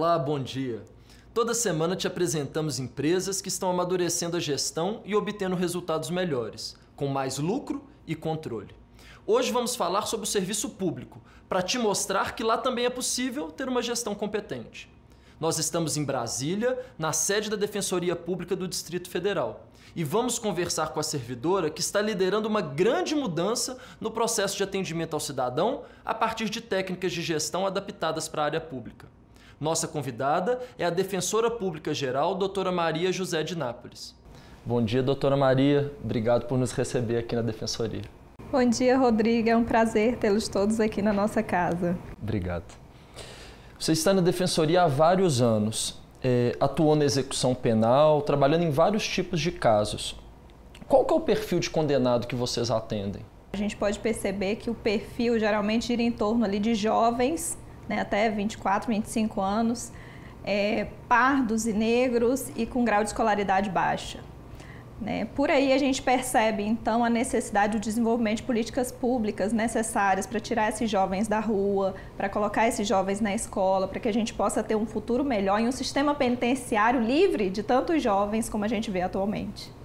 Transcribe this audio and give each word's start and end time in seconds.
Olá, 0.00 0.18
bom 0.18 0.42
dia. 0.42 0.82
Toda 1.34 1.52
semana 1.52 1.94
te 1.94 2.06
apresentamos 2.06 2.78
empresas 2.78 3.42
que 3.42 3.48
estão 3.48 3.68
amadurecendo 3.68 4.34
a 4.34 4.40
gestão 4.40 5.02
e 5.04 5.14
obtendo 5.14 5.54
resultados 5.54 6.08
melhores, 6.08 6.74
com 6.96 7.06
mais 7.06 7.36
lucro 7.36 7.84
e 8.06 8.14
controle. 8.14 8.74
Hoje 9.26 9.52
vamos 9.52 9.76
falar 9.76 10.06
sobre 10.06 10.24
o 10.24 10.26
serviço 10.26 10.70
público, 10.70 11.20
para 11.46 11.60
te 11.60 11.76
mostrar 11.76 12.34
que 12.34 12.42
lá 12.42 12.56
também 12.56 12.86
é 12.86 12.88
possível 12.88 13.50
ter 13.52 13.68
uma 13.68 13.82
gestão 13.82 14.14
competente. 14.14 14.90
Nós 15.38 15.58
estamos 15.58 15.98
em 15.98 16.04
Brasília, 16.04 16.78
na 16.98 17.12
sede 17.12 17.50
da 17.50 17.56
Defensoria 17.56 18.16
Pública 18.16 18.56
do 18.56 18.66
Distrito 18.66 19.10
Federal, 19.10 19.66
e 19.94 20.02
vamos 20.02 20.38
conversar 20.38 20.94
com 20.94 21.00
a 21.00 21.02
servidora 21.02 21.68
que 21.68 21.82
está 21.82 22.00
liderando 22.00 22.48
uma 22.48 22.62
grande 22.62 23.14
mudança 23.14 23.76
no 24.00 24.10
processo 24.10 24.56
de 24.56 24.62
atendimento 24.62 25.12
ao 25.12 25.20
cidadão 25.20 25.82
a 26.02 26.14
partir 26.14 26.48
de 26.48 26.62
técnicas 26.62 27.12
de 27.12 27.20
gestão 27.20 27.66
adaptadas 27.66 28.28
para 28.28 28.40
a 28.40 28.46
área 28.46 28.60
pública. 28.62 29.19
Nossa 29.60 29.86
convidada 29.86 30.58
é 30.78 30.86
a 30.86 30.90
Defensora 30.90 31.50
Pública 31.50 31.92
Geral, 31.92 32.34
doutora 32.34 32.72
Maria 32.72 33.12
José 33.12 33.42
de 33.42 33.54
Nápoles. 33.54 34.14
Bom 34.64 34.82
dia, 34.82 35.02
doutora 35.02 35.36
Maria. 35.36 35.92
Obrigado 36.02 36.46
por 36.46 36.56
nos 36.56 36.72
receber 36.72 37.18
aqui 37.18 37.36
na 37.36 37.42
Defensoria. 37.42 38.00
Bom 38.50 38.64
dia, 38.64 38.96
Rodrigo. 38.96 39.50
É 39.50 39.54
um 39.54 39.62
prazer 39.62 40.16
tê-los 40.16 40.48
todos 40.48 40.80
aqui 40.80 41.02
na 41.02 41.12
nossa 41.12 41.42
casa. 41.42 41.94
Obrigado. 42.22 42.64
Você 43.78 43.92
está 43.92 44.14
na 44.14 44.22
Defensoria 44.22 44.84
há 44.84 44.86
vários 44.86 45.42
anos. 45.42 46.00
É, 46.24 46.56
atuou 46.58 46.96
na 46.96 47.04
execução 47.04 47.54
penal, 47.54 48.22
trabalhando 48.22 48.62
em 48.62 48.70
vários 48.70 49.06
tipos 49.06 49.42
de 49.42 49.52
casos. 49.52 50.18
Qual 50.88 51.04
que 51.04 51.12
é 51.12 51.16
o 51.16 51.20
perfil 51.20 51.60
de 51.60 51.68
condenado 51.68 52.26
que 52.26 52.34
vocês 52.34 52.70
atendem? 52.70 53.26
A 53.52 53.58
gente 53.58 53.76
pode 53.76 53.98
perceber 53.98 54.56
que 54.56 54.70
o 54.70 54.74
perfil 54.74 55.38
geralmente 55.38 55.88
gira 55.88 56.00
em 56.00 56.10
torno 56.10 56.46
ali 56.46 56.58
de 56.58 56.74
jovens 56.74 57.58
né, 57.90 58.00
até 58.00 58.30
24, 58.30 58.88
25 58.88 59.40
anos, 59.40 59.90
é, 60.44 60.86
pardos 61.08 61.66
e 61.66 61.72
negros 61.72 62.48
e 62.54 62.64
com 62.64 62.84
grau 62.84 63.02
de 63.02 63.08
escolaridade 63.08 63.68
baixa. 63.68 64.20
Né? 65.00 65.24
Por 65.34 65.50
aí 65.50 65.72
a 65.72 65.78
gente 65.78 66.00
percebe 66.00 66.62
então 66.62 67.02
a 67.04 67.10
necessidade 67.10 67.78
do 67.78 67.80
desenvolvimento 67.80 68.36
de 68.36 68.42
políticas 68.44 68.92
públicas 68.92 69.52
necessárias 69.52 70.24
para 70.24 70.38
tirar 70.38 70.68
esses 70.68 70.88
jovens 70.88 71.26
da 71.26 71.40
rua, 71.40 71.96
para 72.16 72.28
colocar 72.28 72.68
esses 72.68 72.86
jovens 72.86 73.20
na 73.20 73.34
escola, 73.34 73.88
para 73.88 73.98
que 73.98 74.08
a 74.08 74.12
gente 74.12 74.32
possa 74.32 74.62
ter 74.62 74.76
um 74.76 74.86
futuro 74.86 75.24
melhor 75.24 75.58
em 75.58 75.66
um 75.66 75.72
sistema 75.72 76.14
penitenciário 76.14 77.00
livre 77.00 77.50
de 77.50 77.64
tantos 77.64 78.00
jovens 78.00 78.48
como 78.48 78.64
a 78.64 78.68
gente 78.68 78.88
vê 78.88 79.00
atualmente. 79.02 79.79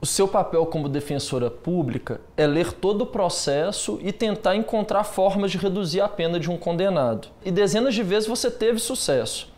O 0.00 0.06
seu 0.06 0.28
papel 0.28 0.64
como 0.64 0.88
defensora 0.88 1.50
pública 1.50 2.20
é 2.36 2.46
ler 2.46 2.72
todo 2.72 3.02
o 3.02 3.06
processo 3.06 3.98
e 4.00 4.12
tentar 4.12 4.54
encontrar 4.54 5.02
formas 5.02 5.50
de 5.50 5.58
reduzir 5.58 6.00
a 6.00 6.08
pena 6.08 6.38
de 6.38 6.48
um 6.48 6.56
condenado. 6.56 7.26
E 7.44 7.50
dezenas 7.50 7.96
de 7.96 8.04
vezes 8.04 8.28
você 8.28 8.48
teve 8.48 8.78
sucesso. 8.78 9.52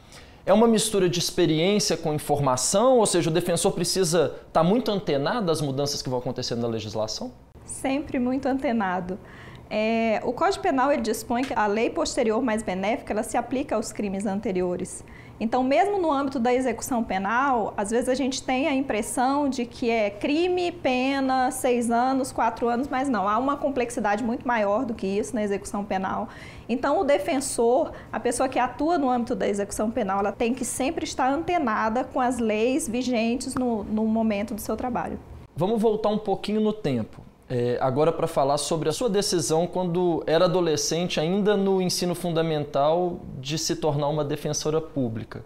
É 0.47 0.53
uma 0.55 0.67
mistura 0.67 1.11
de 1.11 1.19
experiência 1.19 1.95
com 1.95 2.15
informação, 2.15 2.97
ou 2.97 3.05
seja, 3.05 3.29
o 3.29 3.33
defensor 3.33 3.73
precisa 3.73 4.35
estar 4.47 4.63
tá 4.63 4.65
muito 4.65 4.91
antenado 4.91 5.53
às 5.53 5.61
mudanças 5.61 6.01
que 6.01 6.09
vão 6.09 6.19
acontecendo 6.19 6.63
na 6.63 6.69
legislação? 6.69 7.31
Sempre 7.67 8.19
muito 8.19 8.47
antenado. 8.47 9.19
É, 9.69 10.23
o 10.25 10.33
Código 10.33 10.63
Penal 10.63 10.91
ele 10.91 11.03
dispõe 11.03 11.45
que 11.45 11.53
a 11.53 11.67
lei 11.67 11.91
posterior 11.91 12.43
mais 12.43 12.63
benéfica 12.63 13.13
ela 13.13 13.23
se 13.23 13.37
aplica 13.37 13.77
aos 13.77 13.93
crimes 13.93 14.25
anteriores. 14.25 15.05
Então, 15.41 15.65
mesmo 15.65 15.99
no 15.99 16.13
âmbito 16.13 16.39
da 16.39 16.53
execução 16.53 17.03
penal, 17.03 17.73
às 17.75 17.91
vezes 17.91 18.11
a 18.11 18.15
gente 18.15 18.43
tem 18.43 18.69
a 18.69 18.75
impressão 18.75 19.49
de 19.49 19.65
que 19.65 19.89
é 19.89 20.11
crime, 20.11 20.71
pena, 20.71 21.51
seis 21.51 21.91
anos, 21.91 22.31
quatro 22.31 22.69
anos, 22.69 22.89
mas 22.89 23.09
não, 23.09 23.27
há 23.27 23.39
uma 23.39 23.57
complexidade 23.57 24.23
muito 24.23 24.47
maior 24.47 24.85
do 24.85 24.93
que 24.93 25.07
isso 25.07 25.35
na 25.35 25.43
execução 25.43 25.83
penal. 25.83 26.29
Então, 26.69 27.01
o 27.01 27.05
defensor, 27.05 27.93
a 28.13 28.21
pessoa 28.21 28.51
que 28.51 28.59
atua 28.59 28.99
no 28.99 29.09
âmbito 29.09 29.35
da 29.35 29.49
execução 29.49 29.91
penal, 29.91 30.21
ela 30.21 30.31
tem 30.31 30.53
que 30.53 30.65
sempre 30.65 31.05
estar 31.05 31.33
antenada 31.33 32.05
com 32.05 32.21
as 32.21 32.39
leis 32.39 32.87
vigentes 32.87 33.55
no, 33.55 33.83
no 33.85 34.05
momento 34.05 34.55
do 34.55 34.61
seu 34.61 34.77
trabalho. 34.77 35.19
Vamos 35.57 35.81
voltar 35.81 36.11
um 36.11 36.19
pouquinho 36.19 36.61
no 36.61 36.73
tempo 36.75 37.30
é, 37.51 37.77
agora 37.81 38.13
para 38.13 38.29
falar 38.29 38.59
sobre 38.59 38.89
a 38.89 38.93
sua 38.93 39.11
decisão 39.11 39.67
quando 39.67 40.23
era 40.25 40.45
adolescente, 40.45 41.19
ainda 41.19 41.57
no 41.57 41.83
ensino 41.83 42.15
fundamental, 42.15 43.19
de 43.41 43.59
se 43.59 43.75
tornar 43.75 44.07
uma 44.07 44.25
defensora 44.25 44.81
pública. 44.81 45.41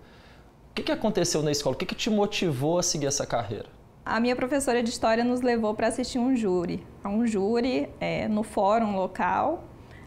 O 0.71 0.75
que, 0.75 0.83
que 0.83 0.93
aconteceu 0.93 1.43
na 1.43 1.51
escola? 1.51 1.75
O 1.75 1.79
que, 1.79 1.87
que 1.87 1.95
te 1.95 2.11
motivou 2.11 2.79
a 2.79 2.83
seguir 2.83 3.07
essa 3.07 3.25
carreira? 3.27 3.67
A 4.05 4.21
minha 4.21 4.37
professora 4.37 4.83
de 4.83 4.91
história 4.91 5.25
nos 5.25 5.41
levou 5.41 5.73
para 5.73 5.87
assistir 5.87 6.19
um 6.19 6.37
júri, 6.37 6.87
a 7.03 7.09
um 7.09 7.27
júri 7.27 7.89
é, 7.99 8.29
no 8.29 8.43
fórum 8.43 8.95
local. 8.95 9.65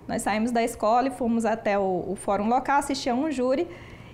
Nós 0.07 0.22
saímos 0.22 0.52
da 0.52 0.63
escola 0.63 1.07
e 1.07 1.12
fomos 1.12 1.46
até 1.46 1.80
o, 1.80 2.06
o 2.07 2.16
fórum 2.16 2.47
local 2.47 2.78
assistir 2.78 3.09
a 3.09 3.16
um 3.16 3.31
júri. 3.31 3.68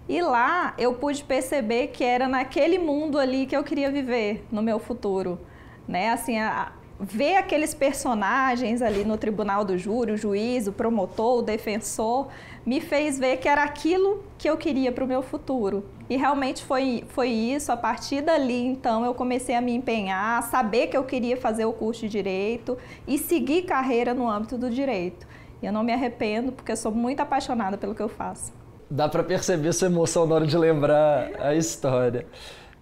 E 0.07 0.21
lá 0.21 0.73
eu 0.77 0.93
pude 0.93 1.21
perceber 1.25 1.87
que 1.87 2.03
era 2.03 2.29
naquele 2.29 2.79
mundo 2.79 3.19
ali 3.19 3.45
que 3.45 3.57
eu 3.57 3.63
queria 3.63 3.91
viver 3.91 4.45
no 4.49 4.61
meu 4.61 4.79
futuro. 4.79 5.37
Né? 5.85 6.11
Assim, 6.11 6.39
a, 6.39 6.71
ver 7.03 7.35
aqueles 7.35 7.73
personagens 7.73 8.81
ali 8.81 9.03
no 9.03 9.17
tribunal 9.17 9.65
do 9.65 9.77
júri, 9.77 10.13
o 10.13 10.17
juiz, 10.17 10.67
o 10.67 10.71
promotor, 10.71 11.39
o 11.39 11.41
defensor, 11.41 12.29
me 12.65 12.79
fez 12.79 13.19
ver 13.19 13.37
que 13.37 13.49
era 13.49 13.61
aquilo 13.61 14.23
que 14.37 14.49
eu 14.49 14.55
queria 14.55 14.91
para 14.91 15.03
o 15.03 15.07
meu 15.07 15.21
futuro. 15.21 15.83
E 16.09 16.15
realmente 16.15 16.63
foi, 16.63 17.03
foi 17.09 17.29
isso. 17.29 17.71
A 17.71 17.77
partir 17.77 18.21
dali, 18.21 18.65
então, 18.65 19.03
eu 19.03 19.13
comecei 19.13 19.53
a 19.53 19.61
me 19.61 19.73
empenhar, 19.73 20.39
a 20.39 20.41
saber 20.43 20.87
que 20.87 20.95
eu 20.95 21.03
queria 21.03 21.35
fazer 21.35 21.65
o 21.65 21.73
curso 21.73 22.01
de 22.01 22.09
direito 22.09 22.77
e 23.05 23.17
seguir 23.17 23.63
carreira 23.63 24.13
no 24.13 24.29
âmbito 24.29 24.57
do 24.57 24.69
direito. 24.69 25.27
E 25.61 25.65
eu 25.65 25.73
não 25.73 25.83
me 25.83 25.91
arrependo, 25.91 26.53
porque 26.53 26.71
eu 26.71 26.77
sou 26.77 26.91
muito 26.91 27.19
apaixonada 27.19 27.77
pelo 27.77 27.93
que 27.93 28.01
eu 28.01 28.09
faço. 28.09 28.53
Dá 28.89 29.09
para 29.09 29.23
perceber 29.23 29.73
sua 29.73 29.87
emoção 29.87 30.25
na 30.25 30.35
hora 30.35 30.47
de 30.47 30.57
lembrar 30.57 31.31
a 31.41 31.53
história. 31.53 32.25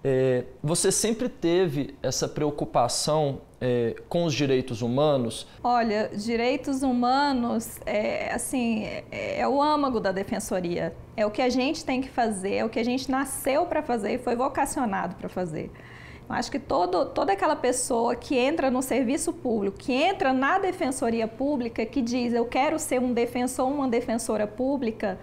É, 0.03 0.46
você 0.62 0.92
sempre 0.92 1.30
teve 1.30 1.96
essa 2.03 2.28
preocupação 2.28 3.40
é, 3.61 3.95
com 4.09 4.25
os 4.25 4.33
direitos 4.33 4.81
humanos? 4.81 5.47
Olha, 5.63 6.09
direitos 6.13 6.81
humanos 6.81 7.79
é 7.85 8.33
assim 8.33 8.83
é, 8.83 9.39
é, 9.39 9.47
o 9.47 9.61
âmago 9.61 9.99
da 9.99 10.11
defensoria. 10.11 10.94
É 11.16 11.25
o 11.25 11.31
que 11.31 11.41
a 11.41 11.49
gente 11.49 11.85
tem 11.85 12.01
que 12.01 12.09
fazer, 12.09 12.55
é 12.55 12.66
o 12.66 12.69
que 12.69 12.79
a 12.79 12.83
gente 12.83 13.09
nasceu 13.09 13.66
para 13.67 13.83
fazer 13.83 14.16
e 14.16 14.17
foi 14.17 14.35
vocacionado 14.35 15.16
para 15.16 15.29
fazer. 15.29 15.72
Eu 16.27 16.35
acho 16.35 16.49
que 16.49 16.59
todo, 16.59 17.05
toda 17.05 17.33
aquela 17.33 17.55
pessoa 17.55 18.16
que 18.16 18.35
entra 18.35 18.72
no 18.72 18.81
serviço 18.81 19.31
público, 19.31 19.78
que 19.78 19.93
entra 19.93 20.33
na 20.33 20.57
defensoria 20.57 21.28
pública, 21.28 21.85
que 21.85 22.01
diz 22.01 22.33
eu 22.33 22.45
quero 22.45 22.79
ser 22.79 22.99
um 22.99 23.13
defensor, 23.13 23.67
uma 23.67 23.88
defensora 23.88 24.47
pública, 24.47 25.19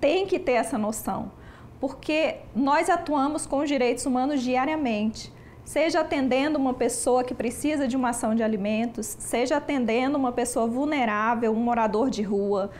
tem 0.00 0.26
que 0.26 0.38
ter 0.38 0.52
essa 0.52 0.78
noção 0.78 1.32
porque 1.80 2.36
nós 2.54 2.90
atuamos 2.90 3.46
com 3.46 3.60
os 3.60 3.68
direitos 3.68 4.04
humanos 4.04 4.42
diariamente. 4.42 5.32
Seja 5.64 6.00
atendendo 6.00 6.58
uma 6.58 6.74
pessoa 6.74 7.22
que 7.22 7.34
precisa 7.34 7.86
de 7.86 7.96
uma 7.96 8.10
ação 8.10 8.34
de 8.34 8.42
alimentos, 8.42 9.16
seja 9.18 9.56
atendendo 9.56 10.16
uma 10.16 10.32
pessoa 10.32 10.66
vulnerável, 10.66 11.52
um 11.52 11.60
morador 11.60 12.10
de 12.10 12.22
rua. 12.22 12.70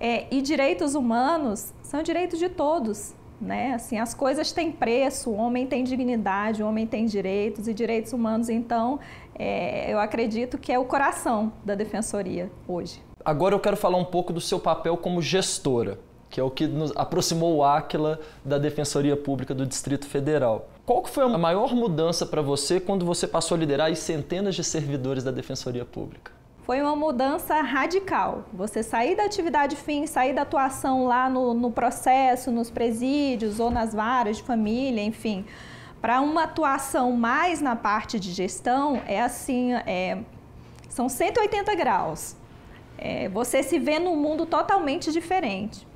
É, 0.00 0.26
e 0.30 0.40
direitos 0.40 0.94
humanos 0.94 1.72
são 1.82 2.02
direitos 2.02 2.38
de 2.38 2.48
todos. 2.48 3.14
Né? 3.40 3.74
Assim, 3.74 3.98
as 3.98 4.14
coisas 4.14 4.50
têm 4.50 4.72
preço, 4.72 5.30
o 5.30 5.36
homem 5.36 5.66
tem 5.66 5.84
dignidade, 5.84 6.62
o 6.62 6.68
homem 6.68 6.86
tem 6.86 7.06
direitos 7.06 7.68
e 7.68 7.74
direitos 7.74 8.12
humanos, 8.12 8.48
então 8.48 8.98
é, 9.38 9.92
eu 9.92 10.00
acredito 10.00 10.58
que 10.58 10.72
é 10.72 10.78
o 10.78 10.84
coração 10.84 11.52
da 11.64 11.76
defensoria 11.76 12.50
hoje. 12.66 13.00
Agora 13.24 13.54
eu 13.54 13.60
quero 13.60 13.76
falar 13.76 13.98
um 13.98 14.04
pouco 14.04 14.32
do 14.32 14.40
seu 14.40 14.58
papel 14.58 14.96
como 14.96 15.22
gestora 15.22 15.98
que 16.30 16.40
é 16.40 16.42
o 16.42 16.50
que 16.50 16.66
nos 16.66 16.92
aproximou 16.94 17.56
o 17.56 17.64
Áquila 17.64 18.20
da 18.44 18.58
Defensoria 18.58 19.16
Pública 19.16 19.54
do 19.54 19.66
Distrito 19.66 20.06
Federal. 20.06 20.68
Qual 20.88 21.02
que 21.02 21.10
foi 21.10 21.22
a 21.22 21.36
maior 21.36 21.74
mudança 21.74 22.24
para 22.24 22.40
você 22.40 22.80
quando 22.80 23.04
você 23.04 23.28
passou 23.28 23.56
a 23.56 23.58
liderar 23.58 23.92
as 23.92 23.98
centenas 23.98 24.54
de 24.54 24.64
servidores 24.64 25.22
da 25.22 25.30
Defensoria 25.30 25.84
Pública? 25.84 26.32
Foi 26.62 26.80
uma 26.80 26.96
mudança 26.96 27.60
radical. 27.60 28.44
Você 28.54 28.82
sair 28.82 29.14
da 29.14 29.24
atividade 29.24 29.76
fim, 29.76 30.06
sair 30.06 30.32
da 30.32 30.40
atuação 30.40 31.06
lá 31.06 31.28
no, 31.28 31.52
no 31.52 31.70
processo, 31.70 32.50
nos 32.50 32.70
presídios 32.70 33.60
ou 33.60 33.70
nas 33.70 33.92
varas 33.92 34.38
de 34.38 34.42
família, 34.42 35.04
enfim, 35.04 35.44
para 36.00 36.22
uma 36.22 36.44
atuação 36.44 37.12
mais 37.12 37.60
na 37.60 37.76
parte 37.76 38.18
de 38.18 38.32
gestão, 38.32 39.02
é 39.06 39.20
assim, 39.20 39.74
é, 39.74 40.16
são 40.88 41.06
180 41.06 41.74
graus. 41.74 42.34
É, 42.96 43.28
você 43.28 43.62
se 43.62 43.78
vê 43.78 43.98
num 43.98 44.16
mundo 44.16 44.46
totalmente 44.46 45.12
diferente. 45.12 45.86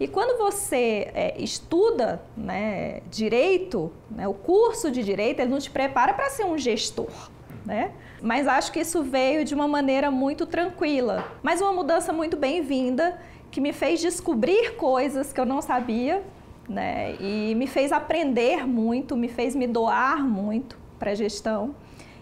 E 0.00 0.08
quando 0.08 0.38
você 0.38 1.10
é, 1.12 1.34
estuda 1.38 2.22
né, 2.34 3.02
direito, 3.10 3.92
né, 4.10 4.26
o 4.26 4.32
curso 4.32 4.90
de 4.90 5.04
direito, 5.04 5.40
ele 5.40 5.50
não 5.50 5.58
te 5.58 5.70
prepara 5.70 6.14
para 6.14 6.30
ser 6.30 6.46
um 6.46 6.56
gestor. 6.56 7.30
Né? 7.66 7.92
Mas 8.22 8.48
acho 8.48 8.72
que 8.72 8.80
isso 8.80 9.02
veio 9.02 9.44
de 9.44 9.54
uma 9.54 9.68
maneira 9.68 10.10
muito 10.10 10.46
tranquila, 10.46 11.30
mas 11.42 11.60
uma 11.60 11.74
mudança 11.74 12.14
muito 12.14 12.34
bem-vinda 12.34 13.20
que 13.50 13.60
me 13.60 13.74
fez 13.74 14.00
descobrir 14.00 14.76
coisas 14.76 15.34
que 15.34 15.38
eu 15.38 15.44
não 15.44 15.60
sabia, 15.60 16.22
né? 16.68 17.16
E 17.20 17.54
me 17.56 17.66
fez 17.66 17.92
aprender 17.92 18.66
muito, 18.66 19.16
me 19.16 19.28
fez 19.28 19.54
me 19.54 19.66
doar 19.66 20.24
muito 20.24 20.78
para 20.98 21.10
a 21.10 21.14
gestão. 21.14 21.74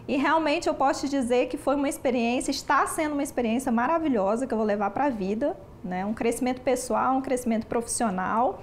E 0.09 0.17
realmente 0.17 0.69
eu 0.69 0.75
posso 0.75 1.03
te 1.03 1.11
dizer 1.11 1.49
que 1.49 1.59
foi 1.59 1.77
uma 1.77 1.89
experiência, 1.89 2.51
está 2.51 2.87
sendo 2.87 3.13
uma 3.13 3.23
experiência 3.23 3.71
maravilhosa 3.71 4.47
que 4.47 4.55
eu 4.55 4.59
vou 4.59 4.67
levar 4.67 4.91
para 4.91 5.05
a 5.05 5.11
vida, 5.11 5.55
né? 5.85 6.05
Um 6.05 6.15
crescimento 6.15 6.61
pessoal, 6.61 7.17
um 7.17 7.23
crescimento 7.23 7.67
profissional. 7.67 8.63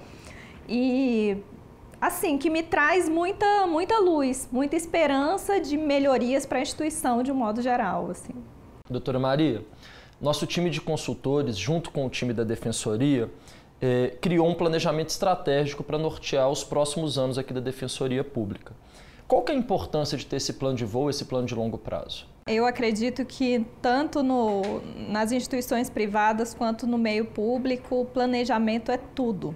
e 0.68 1.36
assim 2.00 2.36
que 2.36 2.50
me 2.50 2.62
traz 2.62 3.08
muita 3.08 3.66
muita 3.66 3.98
luz, 3.98 4.48
muita 4.52 4.76
esperança 4.76 5.60
de 5.60 5.76
melhorias 5.76 6.44
para 6.44 6.58
a 6.58 6.62
instituição 6.62 7.22
de 7.22 7.32
um 7.32 7.34
modo 7.34 7.62
geral, 7.62 8.10
assim. 8.10 8.34
Doutora 8.88 9.18
Maria, 9.18 9.64
nosso 10.20 10.46
time 10.46 10.70
de 10.70 10.80
consultores, 10.80 11.56
junto 11.56 11.90
com 11.90 12.06
o 12.06 12.10
time 12.10 12.32
da 12.32 12.44
Defensoria, 12.44 13.30
eh, 13.80 14.16
criou 14.20 14.48
um 14.48 14.54
planejamento 14.54 15.10
estratégico 15.10 15.82
para 15.82 15.98
nortear 15.98 16.48
os 16.48 16.62
próximos 16.62 17.18
anos 17.18 17.36
aqui 17.38 17.52
da 17.52 17.60
Defensoria 17.60 18.22
Pública. 18.22 18.72
Qual 19.28 19.42
que 19.42 19.50
é 19.50 19.54
a 19.56 19.58
importância 19.58 20.16
de 20.16 20.24
ter 20.24 20.36
esse 20.36 20.52
plano 20.52 20.76
de 20.76 20.84
voo, 20.84 21.10
esse 21.10 21.24
plano 21.24 21.46
de 21.48 21.54
longo 21.54 21.76
prazo? 21.76 22.28
Eu 22.46 22.64
acredito 22.64 23.24
que 23.24 23.66
tanto 23.82 24.22
no, 24.22 24.62
nas 25.08 25.32
instituições 25.32 25.90
privadas 25.90 26.54
quanto 26.54 26.86
no 26.86 26.96
meio 26.96 27.24
público, 27.24 28.02
o 28.02 28.04
planejamento 28.04 28.92
é 28.92 28.96
tudo. 28.96 29.52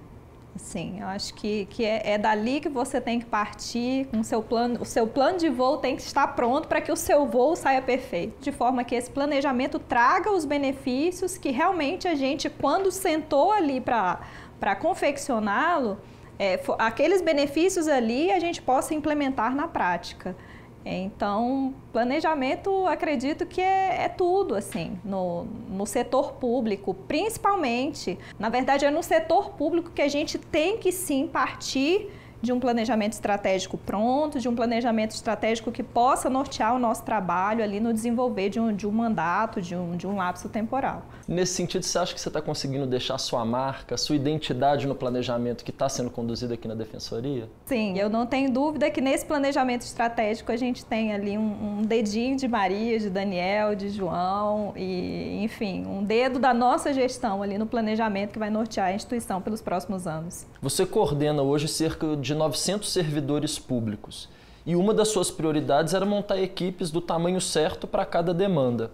Sim, 0.57 0.99
eu 0.99 1.07
acho 1.07 1.33
que, 1.33 1.65
que 1.69 1.85
é, 1.85 2.01
é, 2.03 2.17
dali 2.17 2.59
que 2.59 2.67
você 2.67 2.99
tem 2.99 3.19
que 3.19 3.25
partir 3.25 4.07
com 4.07 4.21
seu 4.21 4.43
plano. 4.43 4.81
O 4.81 4.85
seu 4.85 5.07
plano 5.07 5.37
de 5.37 5.47
voo 5.47 5.77
tem 5.77 5.95
que 5.95 6.01
estar 6.01 6.27
pronto 6.35 6.67
para 6.67 6.81
que 6.81 6.91
o 6.91 6.95
seu 6.97 7.25
voo 7.25 7.55
saia 7.55 7.81
perfeito, 7.81 8.41
de 8.41 8.51
forma 8.51 8.83
que 8.83 8.93
esse 8.93 9.09
planejamento 9.09 9.79
traga 9.79 10.33
os 10.33 10.43
benefícios 10.43 11.37
que 11.37 11.49
realmente 11.49 12.09
a 12.09 12.15
gente, 12.15 12.49
quando 12.49 12.91
sentou 12.91 13.53
ali 13.53 13.79
para 13.79 14.75
confeccioná-lo, 14.81 15.97
é, 16.41 16.59
aqueles 16.79 17.21
benefícios 17.21 17.87
ali 17.87 18.31
a 18.31 18.39
gente 18.39 18.63
possa 18.63 18.95
implementar 18.95 19.55
na 19.55 19.67
prática. 19.67 20.35
Então, 20.83 21.75
planejamento, 21.93 22.87
acredito 22.87 23.45
que 23.45 23.61
é, 23.61 24.05
é, 24.05 24.09
tudo, 24.09 24.55
assim, 24.55 24.99
no, 25.05 25.43
no 25.69 25.85
setor 25.85 26.33
público, 26.33 26.95
principalmente. 26.95 28.17
Na 28.39 28.49
verdade, 28.49 28.85
é 28.85 28.89
no 28.89 29.03
setor 29.03 29.51
público 29.51 29.91
que 29.91 30.01
a 30.01 30.07
gente 30.07 30.39
tem 30.39 30.79
que 30.79 30.91
sim 30.91 31.27
partir 31.27 32.09
de 32.41 32.51
um 32.51 32.59
planejamento 32.59 33.13
estratégico 33.13 33.77
pronto, 33.77 34.39
de 34.39 34.49
um 34.49 34.55
planejamento 34.55 35.11
estratégico 35.11 35.71
que 35.71 35.83
possa 35.83 36.29
nortear 36.29 36.75
o 36.75 36.79
nosso 36.79 37.03
trabalho 37.03 37.63
ali 37.63 37.79
no 37.79 37.93
desenvolver 37.93 38.49
de 38.49 38.59
um, 38.59 38.73
de 38.73 38.87
um 38.87 38.91
mandato, 38.91 39.61
de 39.61 39.75
um, 39.75 39.95
de 39.95 40.07
um 40.07 40.15
lapso 40.15 40.49
temporal. 40.49 41.03
Nesse 41.27 41.53
sentido, 41.53 41.83
você 41.83 41.97
acha 41.97 42.13
que 42.13 42.19
você 42.19 42.29
está 42.29 42.41
conseguindo 42.41 42.85
deixar 42.87 43.17
sua 43.17 43.45
marca, 43.45 43.95
sua 43.97 44.15
identidade 44.15 44.87
no 44.87 44.95
planejamento 44.95 45.63
que 45.63 45.71
está 45.71 45.87
sendo 45.87 46.09
conduzido 46.09 46.53
aqui 46.53 46.67
na 46.67 46.75
Defensoria? 46.75 47.47
Sim, 47.65 47.97
eu 47.97 48.09
não 48.09 48.25
tenho 48.25 48.51
dúvida 48.51 48.89
que 48.89 49.01
nesse 49.01 49.25
planejamento 49.25 49.81
estratégico 49.81 50.51
a 50.51 50.57
gente 50.57 50.83
tem 50.83 51.13
ali 51.13 51.37
um, 51.37 51.79
um 51.79 51.81
dedinho 51.83 52.35
de 52.37 52.47
Maria, 52.47 52.99
de 52.99 53.09
Daniel, 53.09 53.75
de 53.75 53.89
João 53.89 54.73
e, 54.75 55.43
enfim, 55.43 55.85
um 55.85 56.03
dedo 56.03 56.39
da 56.39 56.53
nossa 56.53 56.93
gestão 56.93 57.41
ali 57.43 57.57
no 57.57 57.65
planejamento 57.65 58.31
que 58.31 58.39
vai 58.39 58.49
nortear 58.49 58.87
a 58.87 58.93
instituição 58.93 59.41
pelos 59.41 59.61
próximos 59.61 60.07
anos. 60.07 60.45
Você 60.61 60.85
coordena 60.85 61.41
hoje 61.41 61.67
cerca 61.67 62.15
de 62.15 62.30
de 62.31 62.35
900 62.35 62.89
servidores 62.89 63.59
públicos. 63.59 64.29
E 64.65 64.75
uma 64.75 64.93
das 64.93 65.09
suas 65.09 65.29
prioridades 65.29 65.93
era 65.93 66.05
montar 66.05 66.41
equipes 66.41 66.89
do 66.89 67.01
tamanho 67.01 67.41
certo 67.41 67.85
para 67.85 68.05
cada 68.05 68.33
demanda. 68.33 68.89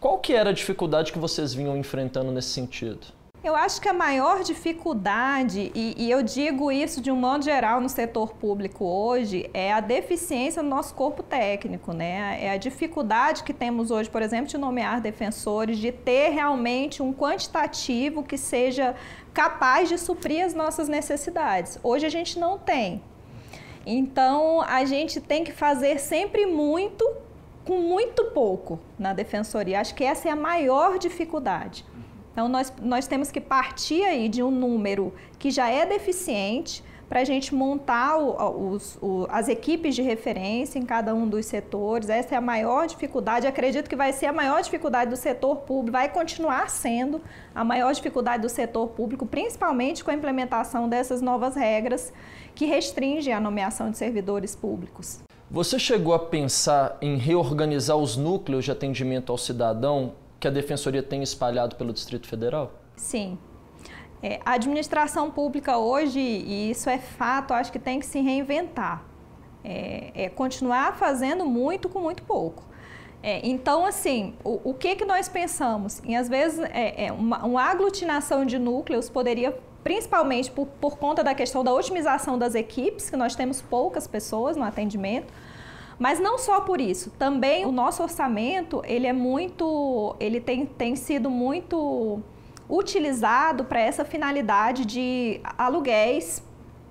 Qual 0.00 0.18
que 0.18 0.32
era 0.32 0.50
a 0.50 0.54
dificuldade 0.54 1.12
que 1.12 1.18
vocês 1.18 1.52
vinham 1.52 1.76
enfrentando 1.76 2.30
nesse 2.30 2.48
sentido? 2.48 3.15
Eu 3.46 3.54
acho 3.54 3.80
que 3.80 3.88
a 3.88 3.92
maior 3.92 4.42
dificuldade, 4.42 5.70
e, 5.72 5.94
e, 5.96 6.10
eu 6.10 6.20
digo 6.20 6.72
isso 6.72 7.00
de 7.00 7.12
um 7.12 7.16
modo 7.16 7.44
geral 7.44 7.80
no 7.80 7.88
setor 7.88 8.34
público 8.34 8.84
hoje, 8.84 9.48
é 9.54 9.72
a 9.72 9.78
deficiência 9.78 10.64
no 10.64 10.68
nosso 10.68 10.92
corpo 10.96 11.22
técnico, 11.22 11.92
né? 11.92 12.44
É 12.44 12.50
a 12.50 12.56
dificuldade 12.56 13.44
que 13.44 13.52
temos 13.52 13.92
hoje, 13.92 14.10
por 14.10 14.20
exemplo, 14.20 14.48
de 14.48 14.58
nomear 14.58 15.00
defensores, 15.00 15.78
de 15.78 15.92
ter 15.92 16.30
realmente 16.30 17.04
um 17.04 17.14
quantitativo 17.14 18.24
que 18.24 18.36
seja 18.36 18.96
capaz 19.32 19.88
de 19.88 19.96
suprir 19.96 20.44
as 20.44 20.52
nossas 20.52 20.88
necessidades. 20.88 21.78
Hoje 21.84 22.04
a 22.04 22.10
gente 22.10 22.40
não 22.40 22.58
tem. 22.58 23.00
Então 23.86 24.60
a 24.62 24.84
gente 24.84 25.20
tem 25.20 25.44
que 25.44 25.52
fazer 25.52 26.00
sempre 26.00 26.46
muito 26.46 27.08
com 27.64 27.80
muito 27.80 28.24
pouco 28.24 28.80
na 28.98 29.12
defensoria. 29.12 29.80
Acho 29.80 29.94
que 29.94 30.02
essa 30.02 30.28
é 30.28 30.32
a 30.32 30.36
maior 30.36 30.98
dificuldade. 30.98 31.84
Então, 32.36 32.50
nós, 32.50 32.70
nós 32.82 33.06
temos 33.06 33.30
que 33.30 33.40
partir 33.40 34.02
aí 34.02 34.28
de 34.28 34.42
um 34.42 34.50
número 34.50 35.10
que 35.38 35.50
já 35.50 35.70
é 35.70 35.86
deficiente 35.86 36.84
para 37.08 37.20
a 37.20 37.24
gente 37.24 37.54
montar 37.54 38.18
o, 38.18 38.72
os, 38.72 38.98
o, 39.00 39.26
as 39.30 39.48
equipes 39.48 39.94
de 39.94 40.02
referência 40.02 40.78
em 40.78 40.82
cada 40.82 41.14
um 41.14 41.26
dos 41.26 41.46
setores. 41.46 42.10
Essa 42.10 42.34
é 42.34 42.36
a 42.36 42.40
maior 42.42 42.86
dificuldade. 42.86 43.46
Acredito 43.46 43.88
que 43.88 43.96
vai 43.96 44.12
ser 44.12 44.26
a 44.26 44.34
maior 44.34 44.60
dificuldade 44.60 45.08
do 45.08 45.16
setor 45.16 45.56
público, 45.62 45.92
vai 45.92 46.10
continuar 46.10 46.68
sendo 46.68 47.22
a 47.54 47.64
maior 47.64 47.94
dificuldade 47.94 48.42
do 48.42 48.50
setor 48.50 48.88
público, 48.88 49.24
principalmente 49.24 50.04
com 50.04 50.10
a 50.10 50.14
implementação 50.14 50.90
dessas 50.90 51.22
novas 51.22 51.56
regras 51.56 52.12
que 52.54 52.66
restringem 52.66 53.32
a 53.32 53.40
nomeação 53.40 53.90
de 53.90 53.96
servidores 53.96 54.54
públicos. 54.54 55.20
Você 55.50 55.78
chegou 55.78 56.12
a 56.12 56.18
pensar 56.18 56.98
em 57.00 57.16
reorganizar 57.16 57.96
os 57.96 58.14
núcleos 58.14 58.66
de 58.66 58.72
atendimento 58.72 59.32
ao 59.32 59.38
cidadão 59.38 60.12
que 60.46 60.48
a 60.48 60.50
Defensoria 60.52 61.02
tem 61.02 61.22
espalhado 61.22 61.74
pelo 61.74 61.92
Distrito 61.92 62.28
Federal? 62.28 62.72
Sim. 62.94 63.36
É, 64.22 64.40
a 64.44 64.52
administração 64.52 65.28
pública 65.30 65.76
hoje, 65.76 66.20
e 66.20 66.70
isso 66.70 66.88
é 66.88 66.98
fato, 66.98 67.52
acho 67.52 67.72
que 67.72 67.78
tem 67.80 67.98
que 67.98 68.06
se 68.06 68.20
reinventar. 68.20 69.04
É, 69.64 70.12
é 70.14 70.28
continuar 70.28 70.96
fazendo 70.96 71.44
muito 71.44 71.88
com 71.88 72.00
muito 72.00 72.22
pouco. 72.22 72.62
É, 73.22 73.40
então, 73.44 73.84
assim, 73.84 74.34
o, 74.44 74.70
o, 74.70 74.74
que, 74.74 74.94
que 74.94 75.04
nós 75.04 75.28
pensamos? 75.28 76.00
Em, 76.04 76.16
às 76.16 76.28
vezes, 76.28 76.60
é, 76.60 77.06
é 77.06 77.12
uma, 77.12 77.44
uma, 77.44 77.62
aglutinação 77.64 78.46
de 78.46 78.56
núcleos 78.56 79.10
poderia, 79.10 79.58
principalmente 79.82 80.48
por, 80.52 80.66
por 80.80 80.96
conta 80.96 81.24
da 81.24 81.34
questão 81.34 81.64
da 81.64 81.72
otimização 81.74 82.38
das 82.38 82.54
equipes, 82.54 83.10
que 83.10 83.16
nós 83.16 83.34
temos 83.34 83.60
poucas 83.60 84.06
pessoas 84.06 84.56
no 84.56 84.62
atendimento, 84.62 85.32
mas 85.98 86.20
não 86.20 86.38
só 86.38 86.60
por 86.60 86.80
isso, 86.80 87.10
também 87.18 87.64
o 87.64 87.72
nosso 87.72 88.02
orçamento, 88.02 88.82
ele 88.84 89.06
é 89.06 89.12
muito, 89.12 90.14
ele 90.20 90.40
tem, 90.40 90.66
tem 90.66 90.96
sido 90.96 91.30
muito 91.30 92.20
utilizado 92.68 93.64
para 93.64 93.80
essa 93.80 94.04
finalidade 94.04 94.84
de 94.84 95.40
aluguéis 95.56 96.42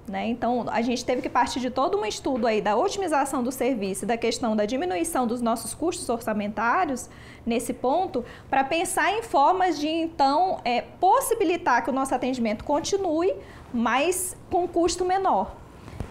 né? 0.07 0.27
Então, 0.27 0.65
a 0.69 0.81
gente 0.83 1.03
teve 1.03 1.21
que 1.21 1.29
partir 1.29 1.59
de 1.59 1.71
todo 1.71 1.97
um 1.97 2.05
estudo 2.05 2.45
aí 2.45 2.61
da 2.61 2.75
otimização 2.75 3.41
do 3.41 3.51
serviço 3.51 4.05
da 4.05 4.15
questão 4.15 4.55
da 4.55 4.65
diminuição 4.65 5.25
dos 5.25 5.41
nossos 5.41 5.73
custos 5.73 6.07
orçamentários 6.09 7.09
nesse 7.43 7.73
ponto, 7.73 8.23
para 8.49 8.63
pensar 8.63 9.11
em 9.13 9.23
formas 9.23 9.79
de, 9.79 9.87
então, 9.87 10.59
é, 10.63 10.81
possibilitar 10.81 11.83
que 11.83 11.89
o 11.89 11.93
nosso 11.93 12.13
atendimento 12.13 12.63
continue, 12.63 13.33
mas 13.73 14.37
com 14.51 14.67
custo 14.67 15.03
menor. 15.03 15.55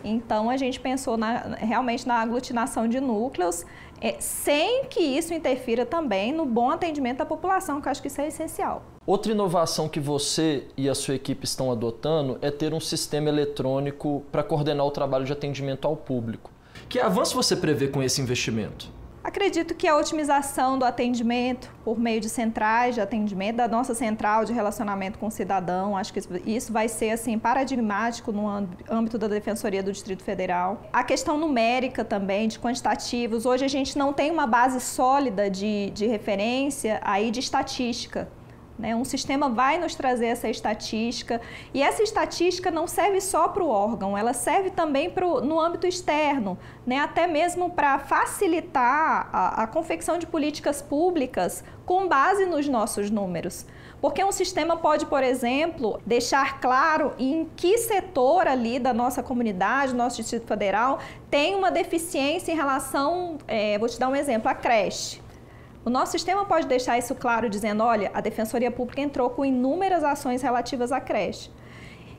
Então 0.04 0.50
a 0.50 0.56
gente 0.56 0.78
pensou 0.78 1.16
na, 1.16 1.56
realmente 1.56 2.06
na 2.06 2.16
aglutinação 2.16 2.87
de 2.87 3.00
núcleos, 3.00 3.64
é, 4.00 4.16
sem 4.20 4.84
que 4.84 5.00
isso 5.00 5.32
interfira 5.32 5.87
também 5.87 6.32
no 6.32 6.44
bom 6.44 6.70
atendimento 6.70 7.18
da 7.18 7.26
população, 7.26 7.80
que 7.80 7.88
eu 7.88 7.90
acho 7.90 8.02
que 8.02 8.08
isso 8.08 8.20
é 8.20 8.28
essencial. 8.28 8.82
Outra 9.06 9.32
inovação 9.32 9.88
que 9.88 10.00
você 10.00 10.64
e 10.76 10.88
a 10.88 10.94
sua 10.94 11.14
equipe 11.14 11.44
estão 11.44 11.73
adotando 11.73 12.38
é 12.42 12.50
ter 12.50 12.75
um 12.75 12.80
sistema 12.80 13.28
eletrônico 13.28 14.23
para 14.30 14.42
coordenar 14.42 14.87
o 14.87 14.90
trabalho 14.90 15.25
de 15.25 15.32
atendimento 15.32 15.87
ao 15.87 15.96
público. 15.96 16.50
Que 16.88 17.00
avanço 17.00 17.34
você 17.34 17.56
prevê 17.56 17.88
com 17.88 18.02
esse 18.02 18.20
investimento? 18.20 18.90
Acredito 19.24 19.74
que 19.74 19.88
a 19.88 19.96
otimização 19.96 20.78
do 20.78 20.84
atendimento 20.84 21.72
por 21.82 21.98
meio 21.98 22.20
de 22.20 22.28
centrais 22.28 22.94
de 22.94 23.00
atendimento, 23.00 23.56
da 23.56 23.66
nossa 23.66 23.94
central 23.94 24.44
de 24.44 24.52
relacionamento 24.52 25.18
com 25.18 25.28
o 25.28 25.30
cidadão, 25.30 25.96
acho 25.96 26.12
que 26.12 26.20
isso 26.44 26.70
vai 26.70 26.88
ser 26.88 27.10
assim 27.10 27.38
paradigmático 27.38 28.30
no 28.32 28.46
âmbito 28.86 29.16
da 29.16 29.26
Defensoria 29.26 29.82
do 29.82 29.90
Distrito 29.90 30.22
Federal. 30.22 30.82
A 30.92 31.02
questão 31.02 31.38
numérica 31.38 32.04
também, 32.04 32.48
de 32.48 32.58
quantitativos. 32.58 33.46
Hoje 33.46 33.64
a 33.64 33.68
gente 33.68 33.96
não 33.96 34.12
tem 34.12 34.30
uma 34.30 34.46
base 34.46 34.78
sólida 34.78 35.48
de, 35.48 35.88
de 35.94 36.06
referência 36.06 37.00
aí 37.02 37.30
de 37.30 37.40
estatística. 37.40 38.28
Né? 38.78 38.94
Um 38.94 39.04
sistema 39.04 39.48
vai 39.48 39.78
nos 39.78 39.94
trazer 39.94 40.26
essa 40.26 40.48
estatística 40.48 41.40
e 41.72 41.80
essa 41.80 42.02
estatística 42.02 42.70
não 42.70 42.88
serve 42.88 43.20
só 43.20 43.46
para 43.46 43.62
o 43.62 43.68
órgão, 43.68 44.18
ela 44.18 44.32
serve 44.32 44.70
também 44.70 45.10
pro, 45.10 45.40
no 45.40 45.60
âmbito 45.60 45.86
externo, 45.86 46.58
né? 46.84 46.98
até 46.98 47.26
mesmo 47.26 47.70
para 47.70 47.98
facilitar 48.00 49.28
a, 49.32 49.62
a 49.62 49.66
confecção 49.68 50.18
de 50.18 50.26
políticas 50.26 50.82
públicas 50.82 51.62
com 51.86 52.08
base 52.08 52.46
nos 52.46 52.66
nossos 52.66 53.10
números. 53.10 53.64
Porque 54.00 54.22
um 54.22 54.32
sistema 54.32 54.76
pode, 54.76 55.06
por 55.06 55.22
exemplo, 55.22 55.98
deixar 56.04 56.60
claro 56.60 57.14
em 57.18 57.48
que 57.56 57.78
setor 57.78 58.46
ali 58.46 58.78
da 58.78 58.92
nossa 58.92 59.22
comunidade, 59.22 59.94
nosso 59.94 60.16
Distrito 60.16 60.46
Federal, 60.46 60.98
tem 61.30 61.54
uma 61.54 61.70
deficiência 61.70 62.52
em 62.52 62.54
relação, 62.54 63.38
é, 63.48 63.78
vou 63.78 63.88
te 63.88 63.98
dar 63.98 64.08
um 64.08 64.16
exemplo, 64.16 64.50
a 64.50 64.54
creche. 64.54 65.23
O 65.84 65.90
nosso 65.90 66.12
sistema 66.12 66.46
pode 66.46 66.66
deixar 66.66 66.96
isso 66.98 67.14
claro, 67.14 67.48
dizendo: 67.48 67.82
olha, 67.82 68.10
a 68.14 68.20
Defensoria 68.20 68.70
Pública 68.70 69.02
entrou 69.02 69.28
com 69.30 69.44
inúmeras 69.44 70.02
ações 70.02 70.40
relativas 70.40 70.90
à 70.90 71.00
creche. 71.00 71.50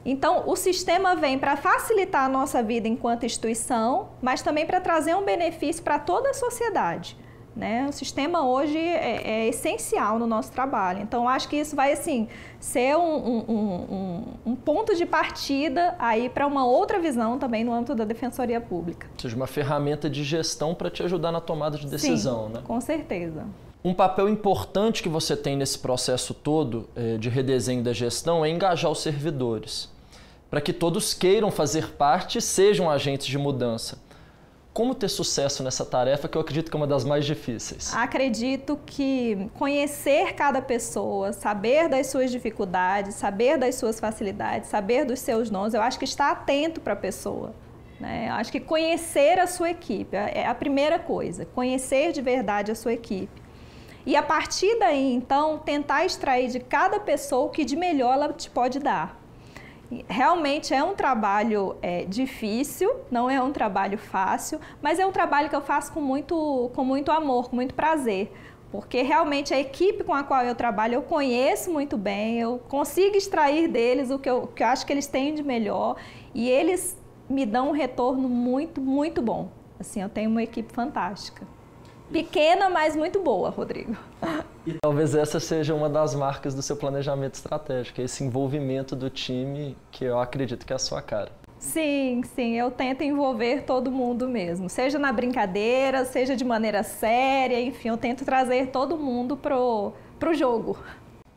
Então, 0.06 0.44
o 0.46 0.56
sistema 0.56 1.16
vem 1.16 1.40
para 1.40 1.58
facilitar 1.58 2.26
a 2.26 2.30
nossa 2.30 2.62
vida 2.62 2.88
enquanto 2.88 3.26
instituição, 3.26 4.10
mas 4.22 4.44
também 4.44 4.64
para 4.64 4.80
trazer 4.80 5.16
um 5.16 5.26
benefício 5.26 5.84
para 5.84 5.98
toda 5.98 6.30
a 6.30 6.34
sociedade. 6.34 7.18
Né? 7.56 7.88
O 7.88 7.94
sistema 7.94 8.46
hoje 8.46 8.78
é, 8.78 9.46
é, 9.46 9.48
essencial 9.48 10.20
no 10.20 10.28
nosso 10.28 10.52
trabalho. 10.52 11.02
Então, 11.02 11.30
acho 11.30 11.48
que 11.48 11.56
isso 11.56 11.74
vai 11.74 11.94
assim 11.94 12.28
ser 12.60 12.98
um, 12.98 13.16
um, 13.16 13.46
um, 13.48 14.24
um 14.52 14.56
ponto 14.56 14.94
de 14.94 15.06
partida 15.06 15.96
aí 15.98 16.28
para 16.28 16.46
uma 16.46 16.66
outra 16.66 17.00
visão 17.00 17.40
também 17.40 17.64
no 17.64 17.72
âmbito 17.72 17.96
da 17.96 18.04
defensoria 18.04 18.60
pública. 18.60 19.08
Ou 19.14 19.22
seja, 19.22 19.36
uma 19.38 19.48
ferramenta 19.48 20.10
de 20.10 20.22
gestão 20.24 20.76
para 20.76 20.90
te 20.90 21.02
ajudar 21.04 21.32
na 21.32 21.40
tomada 21.40 21.78
de 21.78 21.88
decisão, 21.88 22.48
Sim, 22.48 22.54
né? 22.56 22.62
Com 22.66 22.82
certeza. 22.82 23.46
Um 23.86 23.94
papel 23.94 24.28
importante 24.28 25.02
que 25.04 25.08
você 25.08 25.38
tem 25.38 25.56
nesse 25.56 25.78
processo 25.78 26.34
todo 26.34 26.90
eh, 26.96 27.18
de 27.18 27.30
redesenho 27.30 27.84
da 27.84 27.94
gestão 27.94 28.44
é 28.44 28.50
engajar 28.50 28.92
os 28.92 29.00
servidores, 29.00 29.90
para 30.50 30.60
que 30.60 30.74
todos 30.74 31.14
queiram 31.14 31.52
fazer 31.52 31.92
parte 31.92 32.40
e 32.40 32.42
sejam 32.42 32.90
agentes 32.90 33.28
de 33.28 33.38
mudança. 33.38 34.04
Como 34.76 34.94
ter 34.94 35.08
sucesso 35.08 35.64
nessa 35.64 35.86
tarefa 35.86 36.28
que 36.28 36.38
eu 36.38 36.42
acredito 36.42 36.70
que 36.70 36.76
é 36.76 36.78
uma 36.78 36.86
das 36.86 37.06
mais 37.06 37.24
difíceis? 37.24 37.94
Acredito 37.96 38.78
que 38.86 39.50
conhecer 39.54 40.34
cada 40.34 40.62
pessoa, 40.62 41.32
saber 41.32 41.88
das 41.88 42.08
suas 42.08 42.30
dificuldades, 42.30 43.16
saber 43.16 43.58
das 43.58 43.76
suas 43.76 44.02
facilidades, 44.02 44.68
saber 44.68 45.06
dos 45.06 45.22
seus 45.22 45.50
dons, 45.50 45.74
eu 45.74 45.82
acho 45.82 45.98
que 45.98 46.04
estar 46.04 46.30
atento 46.30 46.82
para 46.82 46.92
a 46.92 46.96
pessoa. 46.98 47.56
Né? 48.02 48.30
Acho 48.30 48.52
que 48.52 48.60
conhecer 48.60 49.40
a 49.40 49.48
sua 49.48 49.70
equipe 49.70 50.14
é 50.14 50.46
a 50.46 50.54
primeira 50.54 51.00
coisa, 51.00 51.46
conhecer 51.46 52.12
de 52.12 52.22
verdade 52.22 52.70
a 52.70 52.76
sua 52.76 52.92
equipe. 52.92 53.42
E 54.06 54.14
a 54.14 54.22
partir 54.22 54.78
daí, 54.78 55.14
então, 55.14 55.58
tentar 55.58 56.04
extrair 56.04 56.50
de 56.50 56.60
cada 56.60 57.00
pessoa 57.00 57.46
o 57.46 57.50
que 57.50 57.64
de 57.64 57.78
melhor 57.78 58.14
ela 58.14 58.34
te 58.34 58.50
pode 58.50 58.80
dar. 58.80 59.25
Realmente 60.08 60.74
é 60.74 60.84
um 60.84 60.96
trabalho 60.96 61.76
é, 61.82 62.06
difícil, 62.06 62.92
não 63.12 63.30
é 63.30 63.42
um 63.42 63.52
trabalho 63.52 63.98
fácil, 63.98 64.60
mas 64.82 65.00
é 65.00 65.06
um 65.06 65.12
trabalho 65.12 65.50
que 65.50 65.56
eu 65.56 65.62
faço 65.62 65.94
com 65.94 66.02
muito, 66.02 66.72
com 66.74 66.84
muito 66.84 67.12
amor, 67.12 67.50
com 67.50 67.56
muito 67.56 67.74
prazer. 67.74 68.32
Porque 68.72 69.02
realmente 69.04 69.54
a 69.54 69.60
equipe 69.60 70.04
com 70.04 70.14
a 70.14 70.24
qual 70.24 70.44
eu 70.44 70.56
trabalho 70.56 70.96
eu 70.96 71.02
conheço 71.02 71.72
muito 71.72 71.98
bem, 71.98 72.40
eu 72.40 72.60
consigo 72.68 73.16
extrair 73.16 73.68
deles 73.68 74.10
o 74.10 74.18
que 74.18 74.30
eu, 74.30 74.48
que 74.48 74.64
eu 74.64 74.68
acho 74.68 74.86
que 74.86 74.92
eles 74.92 75.08
têm 75.08 75.34
de 75.34 75.44
melhor 75.44 75.96
e 76.34 76.50
eles 76.50 76.98
me 77.30 77.46
dão 77.46 77.70
um 77.70 77.72
retorno 77.72 78.28
muito, 78.28 78.82
muito 78.82 79.22
bom. 79.22 79.50
Assim, 79.80 80.02
eu 80.02 80.10
tenho 80.10 80.30
uma 80.30 80.44
equipe 80.44 80.74
fantástica. 80.74 81.48
Pequena, 82.12 82.70
mas 82.70 82.96
muito 82.96 83.20
boa, 83.20 83.50
Rodrigo. 83.50 83.96
E 84.66 84.74
talvez 84.82 85.14
essa 85.14 85.40
seja 85.40 85.76
uma 85.76 85.88
das 85.88 86.16
marcas 86.16 86.56
do 86.56 86.62
seu 86.64 86.76
planejamento 86.76 87.36
estratégico, 87.36 88.02
esse 88.02 88.24
envolvimento 88.24 88.96
do 88.96 89.12
time 89.12 89.78
que 89.92 90.04
eu 90.04 90.20
acredito 90.20 90.66
que 90.66 90.74
é 90.74 90.76
a 90.76 90.80
sua 90.80 91.04
cara. 91.04 91.32
Sim, 91.60 92.24
sim, 92.36 92.56
eu 92.56 92.72
tento 92.72 93.04
envolver 93.04 93.62
todo 93.62 93.92
mundo 93.92 94.28
mesmo, 94.28 94.68
seja 94.68 94.98
na 94.98 95.14
brincadeira, 95.14 96.04
seja 96.04 96.36
de 96.36 96.44
maneira 96.44 96.82
séria, 96.82 97.62
enfim, 97.62 97.90
eu 97.90 97.98
tento 97.98 98.26
trazer 98.26 98.68
todo 98.68 98.98
mundo 98.98 99.38
pro, 99.38 99.94
pro 100.20 100.34
jogo. 100.34 100.78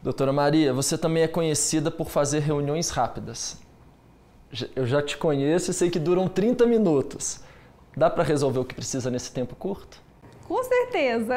Doutora 0.02 0.32
Maria, 0.32 0.72
você 0.72 0.96
também 0.96 1.22
é 1.22 1.28
conhecida 1.28 1.90
por 1.90 2.08
fazer 2.08 2.40
reuniões 2.40 2.88
rápidas. 2.88 3.60
Eu 4.74 4.86
já 4.86 5.02
te 5.02 5.18
conheço 5.18 5.70
e 5.70 5.74
sei 5.74 5.90
que 5.90 5.98
duram 5.98 6.28
30 6.28 6.66
minutos. 6.66 7.40
Dá 7.94 8.08
para 8.08 8.24
resolver 8.24 8.60
o 8.60 8.64
que 8.64 8.74
precisa 8.74 9.10
nesse 9.10 9.32
tempo 9.32 9.54
curto? 9.54 10.07
Com 10.48 10.64
certeza. 10.64 11.36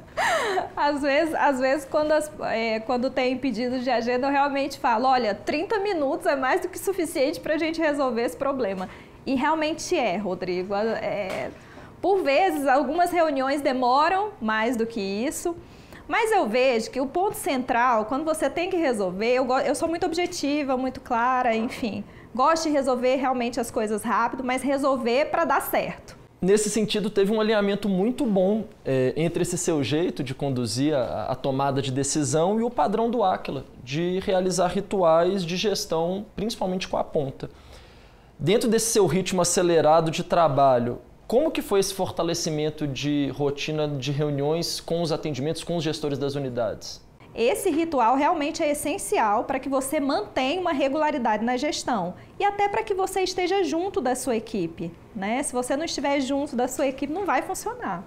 às 0.74 1.02
vezes, 1.02 1.34
às 1.34 1.60
vezes 1.60 1.84
quando, 1.84 2.12
as, 2.12 2.30
é, 2.40 2.80
quando 2.80 3.10
tem 3.10 3.36
pedidos 3.36 3.84
de 3.84 3.90
agenda, 3.90 4.28
eu 4.28 4.32
realmente 4.32 4.78
falo, 4.78 5.06
olha, 5.06 5.34
30 5.34 5.78
minutos 5.80 6.26
é 6.26 6.34
mais 6.34 6.62
do 6.62 6.68
que 6.68 6.78
suficiente 6.78 7.38
para 7.38 7.54
a 7.54 7.58
gente 7.58 7.80
resolver 7.80 8.22
esse 8.22 8.36
problema. 8.36 8.88
E 9.26 9.34
realmente 9.34 9.96
é, 9.96 10.16
Rodrigo. 10.16 10.74
É, 10.74 11.50
por 12.00 12.22
vezes, 12.22 12.66
algumas 12.66 13.10
reuniões 13.10 13.60
demoram 13.60 14.30
mais 14.40 14.76
do 14.76 14.86
que 14.86 15.00
isso. 15.00 15.54
Mas 16.06 16.30
eu 16.32 16.46
vejo 16.46 16.90
que 16.90 17.00
o 17.00 17.06
ponto 17.06 17.34
central, 17.34 18.04
quando 18.04 18.24
você 18.24 18.50
tem 18.50 18.68
que 18.68 18.76
resolver, 18.76 19.34
eu, 19.34 19.46
eu 19.58 19.74
sou 19.74 19.88
muito 19.88 20.04
objetiva, 20.04 20.76
muito 20.76 21.00
clara, 21.00 21.54
enfim. 21.56 22.04
Gosto 22.34 22.64
de 22.64 22.70
resolver 22.70 23.16
realmente 23.16 23.58
as 23.58 23.70
coisas 23.70 24.02
rápido, 24.02 24.44
mas 24.44 24.62
resolver 24.62 25.26
para 25.26 25.46
dar 25.46 25.62
certo 25.62 26.23
nesse 26.44 26.70
sentido, 26.70 27.10
teve 27.10 27.32
um 27.32 27.40
alinhamento 27.40 27.88
muito 27.88 28.24
bom 28.24 28.64
é, 28.84 29.12
entre 29.16 29.42
esse 29.42 29.58
seu 29.58 29.82
jeito 29.82 30.22
de 30.22 30.34
conduzir 30.34 30.94
a, 30.94 31.24
a, 31.24 31.34
tomada 31.34 31.82
de 31.82 31.90
decisão 31.90 32.60
e 32.60 32.62
o 32.62 32.70
padrão 32.70 33.10
do 33.10 33.24
Aquila, 33.24 33.64
de 33.82 34.20
realizar 34.20 34.68
rituais 34.68 35.44
de 35.44 35.56
gestão, 35.56 36.26
principalmente 36.36 36.86
com 36.86 36.96
a 36.96 37.04
ponta. 37.04 37.50
Dentro 38.38 38.68
desse 38.68 38.92
seu 38.92 39.06
ritmo 39.06 39.42
acelerado 39.42 40.10
de 40.10 40.22
trabalho, 40.22 40.98
como 41.26 41.50
que 41.50 41.62
foi 41.62 41.80
esse 41.80 41.94
fortalecimento 41.94 42.86
de 42.86 43.28
rotina 43.34 43.88
de 43.88 44.12
reuniões 44.12 44.80
com 44.80 45.02
os 45.02 45.10
atendimentos, 45.10 45.64
com 45.64 45.76
os 45.76 45.82
gestores 45.82 46.18
das 46.18 46.34
unidades? 46.34 47.03
Esse 47.34 47.68
ritual 47.68 48.14
realmente 48.14 48.62
é 48.62 48.70
essencial 48.70 49.44
para 49.44 49.58
que 49.58 49.68
você 49.68 49.98
mantenha 49.98 50.60
uma 50.60 50.72
regularidade 50.72 51.44
na 51.44 51.56
gestão 51.56 52.14
e 52.38 52.44
até 52.44 52.68
para 52.68 52.82
que 52.82 52.94
você 52.94 53.22
esteja 53.22 53.64
junto 53.64 54.00
da 54.00 54.14
sua 54.14 54.36
equipe. 54.36 54.92
Né? 55.14 55.42
Se 55.42 55.52
você 55.52 55.76
não 55.76 55.84
estiver 55.84 56.20
junto 56.20 56.54
da 56.54 56.68
sua 56.68 56.86
equipe, 56.86 57.12
não 57.12 57.24
vai 57.24 57.42
funcionar. 57.42 58.04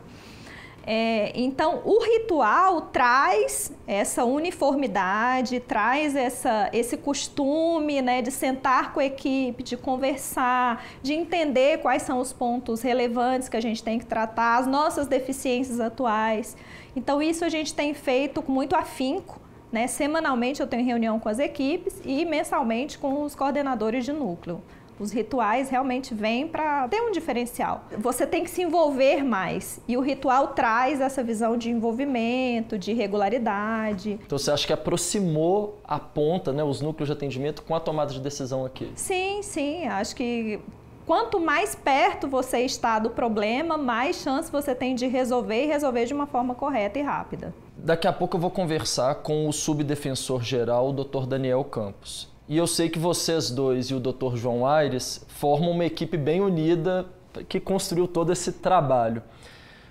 É, 0.90 1.34
então, 1.36 1.82
o 1.84 2.02
ritual 2.02 2.80
traz 2.80 3.74
essa 3.86 4.24
uniformidade, 4.24 5.60
traz 5.60 6.16
essa, 6.16 6.70
esse 6.72 6.96
costume 6.96 8.02
né, 8.02 8.22
de 8.22 8.32
sentar 8.32 8.94
com 8.94 9.02
a 9.02 9.06
equipe, 9.06 9.64
de 9.64 9.76
conversar, 9.76 10.86
de 11.04 11.12
entender 11.12 11.80
quais 11.80 12.04
são 12.04 12.22
os 12.22 12.32
pontos 12.32 12.82
relevantes 12.82 13.50
que 13.50 13.58
a 13.58 13.62
gente 13.62 13.84
tem 13.84 14.00
que 14.00 14.06
tratar, 14.06 14.60
as 14.60 14.66
nossas 14.66 15.08
deficiências 15.08 15.82
atuais. 15.82 16.56
Então, 16.98 17.22
isso 17.22 17.46
a 17.46 17.50
gente 17.50 17.76
tem 17.76 17.94
feito 17.94 18.42
com 18.42 18.52
muito 18.52 18.76
afinco. 18.76 19.40
Né? 19.72 19.86
Semanalmente 19.86 20.62
eu 20.62 20.66
tenho 20.66 20.84
reunião 20.84 21.20
com 21.20 21.30
as 21.30 21.38
equipes 21.38 22.02
e 22.04 22.26
mensalmente 22.26 22.98
com 22.98 23.24
os 23.24 23.36
coordenadores 23.36 24.04
de 24.04 24.12
núcleo. 24.12 24.64
Os 25.00 25.12
rituais 25.12 25.70
realmente 25.70 26.16
vêm 26.16 26.48
para 26.48 26.88
ter 26.88 27.02
um 27.02 27.12
diferencial. 27.12 27.84
Você 28.00 28.26
tem 28.26 28.44
que 28.44 28.50
se 28.50 28.64
envolver 28.64 29.24
mais 29.24 29.80
e 29.88 29.96
o 29.96 30.02
ritual 30.02 30.48
traz 30.50 31.00
essa 31.00 31.22
visão 31.22 31.56
de 31.56 31.70
envolvimento, 31.70 32.80
de 32.80 32.94
regularidade. 32.94 34.20
Então 34.26 34.40
você 34.40 34.50
acha 34.50 34.66
que 34.66 34.74
aproximou 34.74 35.78
a 35.84 36.00
ponta, 36.00 36.52
né, 36.52 36.64
os 36.64 36.82
núcleos 36.82 37.10
de 37.10 37.14
atendimento 37.14 37.62
com 37.62 37.76
a 37.76 37.80
tomada 37.80 38.12
de 38.12 38.20
decisão 38.20 38.66
aqui? 38.66 38.92
Sim, 38.96 39.44
sim. 39.44 39.86
Acho 39.86 40.16
que 40.16 40.60
quanto 41.08 41.40
mais 41.40 41.74
perto 41.74 42.28
você 42.28 42.60
está 42.60 43.00
do 43.00 43.10
problema, 43.10 43.78
mais 43.78 44.18
chance 44.18 44.52
você 44.52 44.76
tem 44.76 44.94
de 44.94 45.08
resolver 45.08 45.64
e 45.64 45.66
resolver 45.66 46.06
de 46.06 46.14
uma 46.14 46.28
forma 46.28 46.54
correta 46.54 47.00
e 47.00 47.02
rápida. 47.02 47.56
Daqui 47.78 48.06
a 48.06 48.12
pouco 48.12 48.36
eu 48.36 48.42
vou 48.42 48.52
conversar 48.52 49.16
com 49.16 49.48
o 49.48 49.54
subdefensor 49.54 50.44
geral, 50.44 50.90
o 50.90 50.94
Dr. 50.94 51.26
Daniel 51.26 51.64
Campos. 51.64 52.28
E 52.50 52.58
eu 52.58 52.68
sei 52.68 52.90
que 52.90 53.00
vocês 53.00 53.50
dois 53.50 53.86
e 53.90 53.94
o 53.94 54.00
Dr. 54.02 54.36
João 54.36 54.68
Aires 54.68 55.26
formam 55.30 55.72
uma 55.72 55.86
equipe 55.86 56.18
bem 56.18 56.42
unida 56.42 57.06
que 57.48 57.60
construiu 57.60 58.08
todo 58.08 58.34
esse 58.34 58.52
trabalho. 58.52 59.24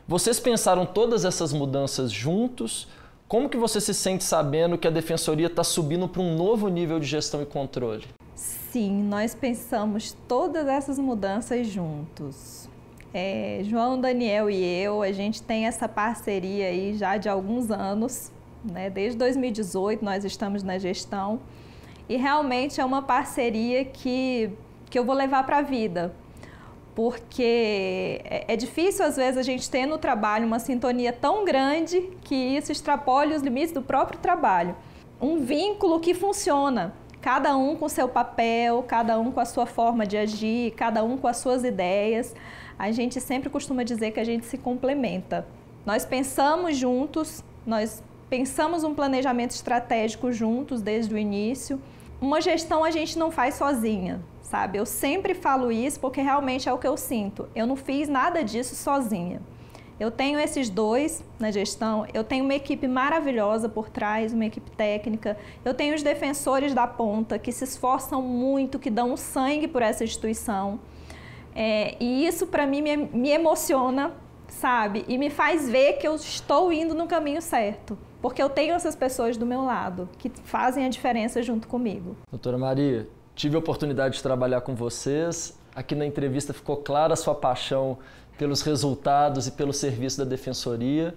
Vocês 0.06 0.38
pensaram 0.38 0.84
todas 0.84 1.24
essas 1.24 1.50
mudanças 1.52 2.12
juntos? 2.12 2.88
Como 3.26 3.48
que 3.48 3.56
você 3.56 3.80
se 3.80 3.94
sente 3.94 4.22
sabendo 4.22 4.76
que 4.76 4.86
a 4.86 4.90
defensoria 4.90 5.46
está 5.46 5.64
subindo 5.64 6.06
para 6.06 6.20
um 6.20 6.36
novo 6.36 6.68
nível 6.68 7.00
de 7.00 7.06
gestão 7.06 7.40
e 7.40 7.46
controle? 7.46 8.04
Sim, 8.70 9.02
nós 9.04 9.34
pensamos 9.34 10.16
todas 10.26 10.66
essas 10.66 10.98
mudanças 10.98 11.66
juntos. 11.66 12.68
É, 13.14 13.60
João, 13.64 13.98
Daniel 13.98 14.50
e 14.50 14.62
eu, 14.62 15.02
a 15.02 15.12
gente 15.12 15.42
tem 15.42 15.66
essa 15.66 15.88
parceria 15.88 16.66
aí 16.66 16.94
já 16.94 17.16
de 17.16 17.28
alguns 17.28 17.70
anos, 17.70 18.30
né? 18.64 18.90
Desde 18.90 19.16
2018 19.18 20.04
nós 20.04 20.24
estamos 20.24 20.62
na 20.62 20.78
gestão 20.78 21.40
e 22.08 22.16
realmente 22.16 22.80
é 22.80 22.84
uma 22.84 23.02
parceria 23.02 23.84
que, 23.84 24.50
que 24.90 24.98
eu 24.98 25.04
vou 25.04 25.14
levar 25.14 25.44
para 25.44 25.58
a 25.58 25.62
vida. 25.62 26.14
Porque 26.94 28.20
é, 28.24 28.44
é 28.48 28.56
difícil, 28.56 29.04
às 29.04 29.16
vezes, 29.16 29.36
a 29.36 29.42
gente 29.42 29.70
ter 29.70 29.86
no 29.86 29.98
trabalho 29.98 30.46
uma 30.46 30.58
sintonia 30.58 31.12
tão 31.12 31.44
grande 31.44 32.00
que 32.22 32.34
isso 32.34 32.72
extrapole 32.72 33.34
os 33.34 33.42
limites 33.42 33.72
do 33.72 33.82
próprio 33.82 34.18
trabalho. 34.18 34.74
Um 35.20 35.38
vínculo 35.38 36.00
que 36.00 36.14
funciona, 36.14 36.94
cada 37.26 37.56
um 37.56 37.74
com 37.74 37.88
seu 37.88 38.08
papel, 38.08 38.84
cada 38.86 39.18
um 39.18 39.32
com 39.32 39.40
a 39.40 39.44
sua 39.44 39.66
forma 39.66 40.06
de 40.06 40.16
agir, 40.16 40.70
cada 40.76 41.02
um 41.02 41.16
com 41.16 41.26
as 41.26 41.38
suas 41.38 41.64
ideias. 41.64 42.32
A 42.78 42.92
gente 42.92 43.20
sempre 43.20 43.50
costuma 43.50 43.82
dizer 43.82 44.12
que 44.12 44.20
a 44.20 44.24
gente 44.24 44.46
se 44.46 44.56
complementa. 44.56 45.44
Nós 45.84 46.04
pensamos 46.04 46.76
juntos, 46.76 47.42
nós 47.66 48.00
pensamos 48.30 48.84
um 48.84 48.94
planejamento 48.94 49.50
estratégico 49.50 50.30
juntos 50.30 50.80
desde 50.80 51.12
o 51.12 51.18
início 51.18 51.82
uma 52.20 52.40
gestão 52.40 52.84
a 52.84 52.92
gente 52.92 53.18
não 53.18 53.32
faz 53.32 53.56
sozinha, 53.56 54.20
sabe? 54.40 54.78
Eu 54.78 54.86
sempre 54.86 55.34
falo 55.34 55.72
isso 55.72 55.98
porque 55.98 56.22
realmente 56.22 56.68
é 56.68 56.72
o 56.72 56.78
que 56.78 56.86
eu 56.86 56.96
sinto. 56.96 57.48
Eu 57.56 57.66
não 57.66 57.76
fiz 57.76 58.08
nada 58.08 58.44
disso 58.44 58.76
sozinha. 58.76 59.42
Eu 59.98 60.10
tenho 60.10 60.38
esses 60.38 60.68
dois 60.68 61.24
na 61.38 61.50
gestão, 61.50 62.06
eu 62.12 62.22
tenho 62.22 62.44
uma 62.44 62.54
equipe 62.54 62.86
maravilhosa 62.86 63.68
por 63.68 63.88
trás, 63.88 64.32
uma 64.32 64.44
equipe 64.44 64.70
técnica, 64.70 65.36
eu 65.64 65.72
tenho 65.72 65.94
os 65.94 66.02
defensores 66.02 66.74
da 66.74 66.86
ponta 66.86 67.38
que 67.38 67.50
se 67.50 67.64
esforçam 67.64 68.20
muito, 68.20 68.78
que 68.78 68.90
dão 68.90 69.16
sangue 69.16 69.66
por 69.66 69.80
essa 69.82 70.04
instituição. 70.04 70.78
É, 71.54 71.96
e 71.98 72.26
isso 72.26 72.46
para 72.46 72.66
mim 72.66 72.82
me, 72.82 72.96
me 72.96 73.30
emociona 73.30 74.12
sabe? 74.48 75.04
E 75.08 75.18
me 75.18 75.30
faz 75.30 75.68
ver 75.68 75.94
que 75.94 76.06
eu 76.06 76.14
estou 76.14 76.72
indo 76.72 76.94
no 76.94 77.06
caminho 77.06 77.42
certo. 77.42 77.98
Porque 78.20 78.42
eu 78.42 78.48
tenho 78.48 78.74
essas 78.74 78.96
pessoas 78.96 79.36
do 79.36 79.46
meu 79.46 79.62
lado 79.62 80.08
que 80.18 80.30
fazem 80.44 80.84
a 80.84 80.88
diferença 80.88 81.42
junto 81.42 81.68
comigo. 81.68 82.16
Doutora 82.30 82.58
Maria, 82.58 83.08
tive 83.34 83.56
a 83.56 83.58
oportunidade 83.58 84.16
de 84.16 84.22
trabalhar 84.22 84.62
com 84.62 84.74
vocês. 84.74 85.58
Aqui 85.74 85.94
na 85.94 86.06
entrevista 86.06 86.54
ficou 86.54 86.78
clara 86.78 87.12
a 87.12 87.16
sua 87.16 87.34
paixão 87.34 87.98
pelos 88.38 88.62
resultados 88.62 89.46
e 89.46 89.52
pelo 89.52 89.72
serviço 89.72 90.18
da 90.18 90.24
Defensoria. 90.24 91.14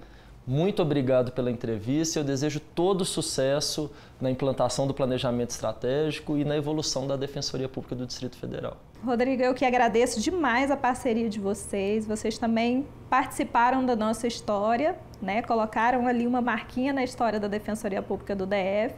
Muito 0.47 0.81
obrigado 0.81 1.31
pela 1.31 1.51
entrevista. 1.51 2.19
Eu 2.19 2.23
desejo 2.23 2.59
todo 2.59 3.05
sucesso 3.05 3.91
na 4.19 4.31
implantação 4.31 4.87
do 4.87 4.93
planejamento 4.95 5.51
estratégico 5.51 6.37
e 6.37 6.43
na 6.43 6.57
evolução 6.57 7.05
da 7.05 7.15
Defensoria 7.15 7.69
Pública 7.69 7.95
do 7.95 8.05
Distrito 8.05 8.35
Federal. 8.35 8.77
Rodrigo, 9.05 9.43
eu 9.43 9.53
que 9.53 9.63
agradeço 9.63 10.19
demais 10.19 10.71
a 10.71 10.75
parceria 10.75 11.29
de 11.29 11.39
vocês. 11.39 12.05
Vocês 12.05 12.37
também 12.37 12.87
participaram 13.09 13.85
da 13.85 13.95
nossa 13.95 14.25
história, 14.25 14.97
né? 15.21 15.41
Colocaram 15.43 16.07
ali 16.07 16.25
uma 16.25 16.41
marquinha 16.41 16.91
na 16.91 17.03
história 17.03 17.39
da 17.39 17.47
Defensoria 17.47 18.01
Pública 18.01 18.35
do 18.35 18.47
DF. 18.47 18.95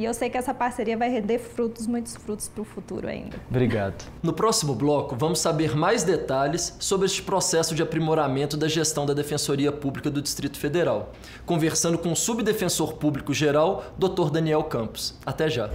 E 0.00 0.04
eu 0.06 0.14
sei 0.14 0.30
que 0.30 0.38
essa 0.38 0.54
parceria 0.54 0.96
vai 0.96 1.10
render 1.10 1.38
frutos, 1.38 1.86
muitos 1.86 2.16
frutos 2.16 2.48
para 2.48 2.62
o 2.62 2.64
futuro 2.64 3.06
ainda. 3.06 3.36
Obrigado. 3.50 4.02
No 4.22 4.32
próximo 4.32 4.74
bloco, 4.74 5.14
vamos 5.14 5.40
saber 5.40 5.76
mais 5.76 6.02
detalhes 6.02 6.74
sobre 6.80 7.04
este 7.04 7.22
processo 7.22 7.74
de 7.74 7.82
aprimoramento 7.82 8.56
da 8.56 8.66
gestão 8.66 9.04
da 9.04 9.12
Defensoria 9.12 9.70
Pública 9.70 10.10
do 10.10 10.22
Distrito 10.22 10.58
Federal, 10.58 11.12
conversando 11.44 11.98
com 11.98 12.12
o 12.12 12.16
subdefensor 12.16 12.94
público 12.94 13.34
geral, 13.34 13.92
Dr. 13.98 14.30
Daniel 14.30 14.64
Campos. 14.64 15.18
Até 15.26 15.50
já. 15.50 15.68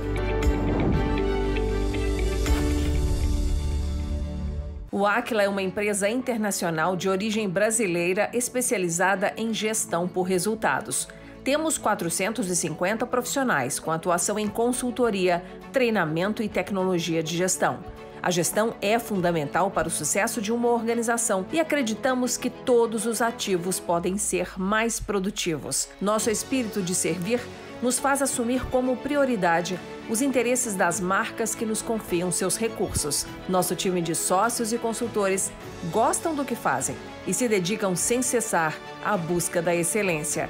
O 4.92 5.06
Aquila 5.06 5.44
é 5.44 5.48
uma 5.48 5.62
empresa 5.62 6.10
internacional 6.10 6.96
de 6.96 7.08
origem 7.08 7.48
brasileira 7.48 8.32
especializada 8.34 9.34
em 9.38 9.54
gestão 9.54 10.08
por 10.08 10.24
resultados. 10.24 11.08
Temos 11.46 11.78
450 11.78 13.06
profissionais 13.06 13.78
com 13.78 13.92
atuação 13.92 14.40
em 14.40 14.48
consultoria, 14.48 15.44
treinamento 15.72 16.42
e 16.42 16.50
tecnologia 16.50 17.22
de 17.22 17.38
gestão. 17.38 17.82
A 18.20 18.32
gestão 18.32 18.74
é 18.82 18.98
fundamental 18.98 19.70
para 19.70 19.88
o 19.88 19.92
sucesso 19.92 20.42
de 20.42 20.52
uma 20.52 20.70
organização 20.70 21.46
e 21.54 21.60
acreditamos 21.60 22.36
que 22.36 22.50
todos 22.50 23.06
os 23.06 23.22
ativos 23.22 23.80
podem 23.80 24.18
ser 24.18 24.60
mais 24.60 25.00
produtivos. 25.00 25.88
Nosso 26.02 26.32
espírito 26.32 26.82
de 26.82 26.96
servir 26.96 27.40
nos 27.80 28.00
faz 28.00 28.24
assumir 28.24 28.66
como 28.72 28.98
prioridade 28.98 29.80
os 30.10 30.24
interesses 30.24 30.74
das 30.74 31.00
marcas 31.00 31.54
que 31.54 31.64
nos 31.64 31.80
confiam 31.80 32.32
seus 32.32 32.58
recursos. 32.58 33.28
Nosso 33.48 33.76
time 33.76 34.02
de 34.02 34.16
sócios 34.16 34.74
e 34.74 34.80
consultores 34.80 35.52
gostam 35.92 36.34
do 36.34 36.44
que 36.44 36.56
fazem 36.56 36.96
e 37.28 37.34
se 37.36 37.48
dedicam 37.48 37.96
sem 37.96 38.24
cessar 38.24 38.76
à 39.04 39.16
busca 39.16 39.62
da 39.62 39.76
excelência. 39.76 40.50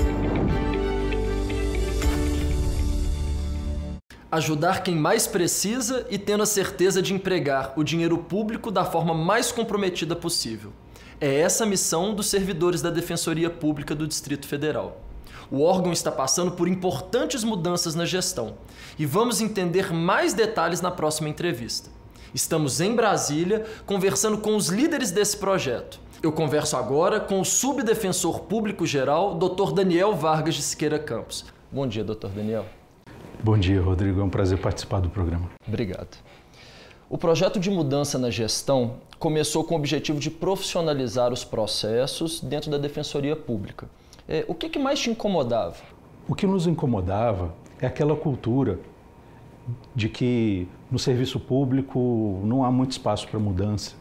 Ajudar 4.31 4.81
quem 4.81 4.95
mais 4.95 5.27
precisa 5.27 6.07
e 6.09 6.17
tendo 6.17 6.43
a 6.43 6.45
certeza 6.45 7.01
de 7.01 7.13
empregar 7.13 7.73
o 7.75 7.83
dinheiro 7.83 8.17
público 8.17 8.71
da 8.71 8.85
forma 8.85 9.13
mais 9.13 9.51
comprometida 9.51 10.15
possível. 10.15 10.71
É 11.19 11.41
essa 11.41 11.65
a 11.65 11.67
missão 11.67 12.15
dos 12.15 12.27
servidores 12.27 12.81
da 12.81 12.89
Defensoria 12.89 13.49
Pública 13.49 13.93
do 13.93 14.07
Distrito 14.07 14.47
Federal. 14.47 15.01
O 15.51 15.63
órgão 15.63 15.91
está 15.91 16.09
passando 16.09 16.53
por 16.53 16.67
importantes 16.69 17.43
mudanças 17.43 17.93
na 17.93 18.05
gestão 18.05 18.55
e 18.97 19.05
vamos 19.05 19.41
entender 19.41 19.91
mais 19.91 20.33
detalhes 20.33 20.79
na 20.79 20.89
próxima 20.89 21.27
entrevista. 21.27 21.89
Estamos 22.33 22.79
em 22.79 22.95
Brasília 22.95 23.65
conversando 23.85 24.37
com 24.37 24.55
os 24.55 24.69
líderes 24.69 25.11
desse 25.11 25.35
projeto. 25.35 25.99
Eu 26.23 26.31
converso 26.31 26.77
agora 26.77 27.19
com 27.19 27.41
o 27.41 27.45
subdefensor 27.45 28.43
público 28.43 28.85
geral, 28.85 29.35
Dr. 29.35 29.73
Daniel 29.73 30.15
Vargas 30.15 30.55
de 30.55 30.61
Siqueira 30.61 30.97
Campos. 30.97 31.43
Bom 31.69 31.85
dia, 31.85 32.03
Dr. 32.03 32.27
Daniel. 32.27 32.65
Bom 33.43 33.57
dia, 33.57 33.81
Rodrigo. 33.81 34.21
É 34.21 34.23
um 34.23 34.29
prazer 34.29 34.59
participar 34.59 34.99
do 34.99 35.09
programa. 35.09 35.49
Obrigado. 35.67 36.15
O 37.09 37.17
projeto 37.17 37.59
de 37.59 37.71
mudança 37.71 38.19
na 38.19 38.29
gestão 38.29 38.97
começou 39.17 39.63
com 39.63 39.73
o 39.73 39.77
objetivo 39.77 40.19
de 40.19 40.29
profissionalizar 40.29 41.33
os 41.33 41.43
processos 41.43 42.39
dentro 42.39 42.69
da 42.69 42.77
Defensoria 42.77 43.35
Pública. 43.35 43.89
É, 44.29 44.45
o 44.47 44.53
que, 44.53 44.69
que 44.69 44.77
mais 44.77 44.99
te 44.99 45.09
incomodava? 45.09 45.77
O 46.27 46.35
que 46.35 46.45
nos 46.45 46.67
incomodava 46.67 47.51
é 47.79 47.87
aquela 47.87 48.15
cultura 48.15 48.79
de 49.95 50.07
que 50.07 50.67
no 50.91 50.99
serviço 50.99 51.39
público 51.39 52.39
não 52.43 52.63
há 52.63 52.71
muito 52.71 52.91
espaço 52.91 53.27
para 53.27 53.39
mudança, 53.39 53.95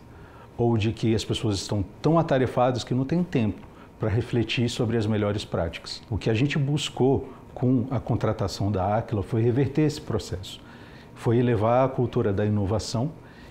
ou 0.58 0.76
de 0.76 0.92
que 0.92 1.14
as 1.14 1.24
pessoas 1.24 1.56
estão 1.56 1.82
tão 2.02 2.18
atarefadas 2.18 2.84
que 2.84 2.92
não 2.92 3.06
tem 3.06 3.24
tempo 3.24 3.66
para 3.98 4.10
refletir 4.10 4.68
sobre 4.68 4.98
as 4.98 5.06
melhores 5.06 5.46
práticas. 5.46 6.02
O 6.10 6.18
que 6.18 6.28
a 6.28 6.34
gente 6.34 6.58
buscou 6.58 7.28
com 7.54 7.86
a 7.90 8.00
contratação 8.00 8.70
da 8.70 8.96
Aquila 8.96 9.22
foi 9.22 9.42
reverter 9.42 9.82
esse 9.82 10.00
processo, 10.00 10.60
foi 11.14 11.38
elevar 11.38 11.84
a 11.84 11.88
cultura 11.88 12.32
da 12.32 12.44
inovação 12.44 13.10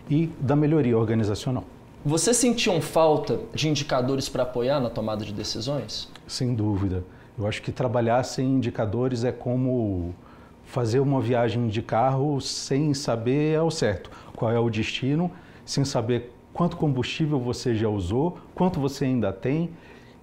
e 0.09 0.27
da 0.39 0.55
melhoria 0.55 0.97
organizacional. 0.97 1.63
Você 2.05 2.33
sentiu 2.33 2.79
falta 2.81 3.39
de 3.53 3.67
indicadores 3.67 4.29
para 4.29 4.43
apoiar 4.43 4.79
na 4.79 4.89
tomada 4.89 5.25
de 5.25 5.33
decisões? 5.33 6.09
Sem 6.25 6.55
dúvida. 6.55 7.03
Eu 7.37 7.45
acho 7.45 7.61
que 7.61 7.71
trabalhar 7.71 8.23
sem 8.23 8.45
indicadores 8.45 9.23
é 9.23 9.31
como 9.31 10.15
fazer 10.63 10.99
uma 10.99 11.19
viagem 11.19 11.67
de 11.67 11.81
carro 11.81 12.39
sem 12.39 12.93
saber 12.93 13.57
ao 13.57 13.71
certo 13.71 14.11
qual 14.35 14.51
é 14.51 14.59
o 14.59 14.69
destino, 14.69 15.31
sem 15.65 15.83
saber 15.83 16.31
quanto 16.53 16.77
combustível 16.77 17.39
você 17.39 17.75
já 17.75 17.89
usou, 17.89 18.37
quanto 18.55 18.79
você 18.79 19.05
ainda 19.05 19.33
tem, 19.33 19.71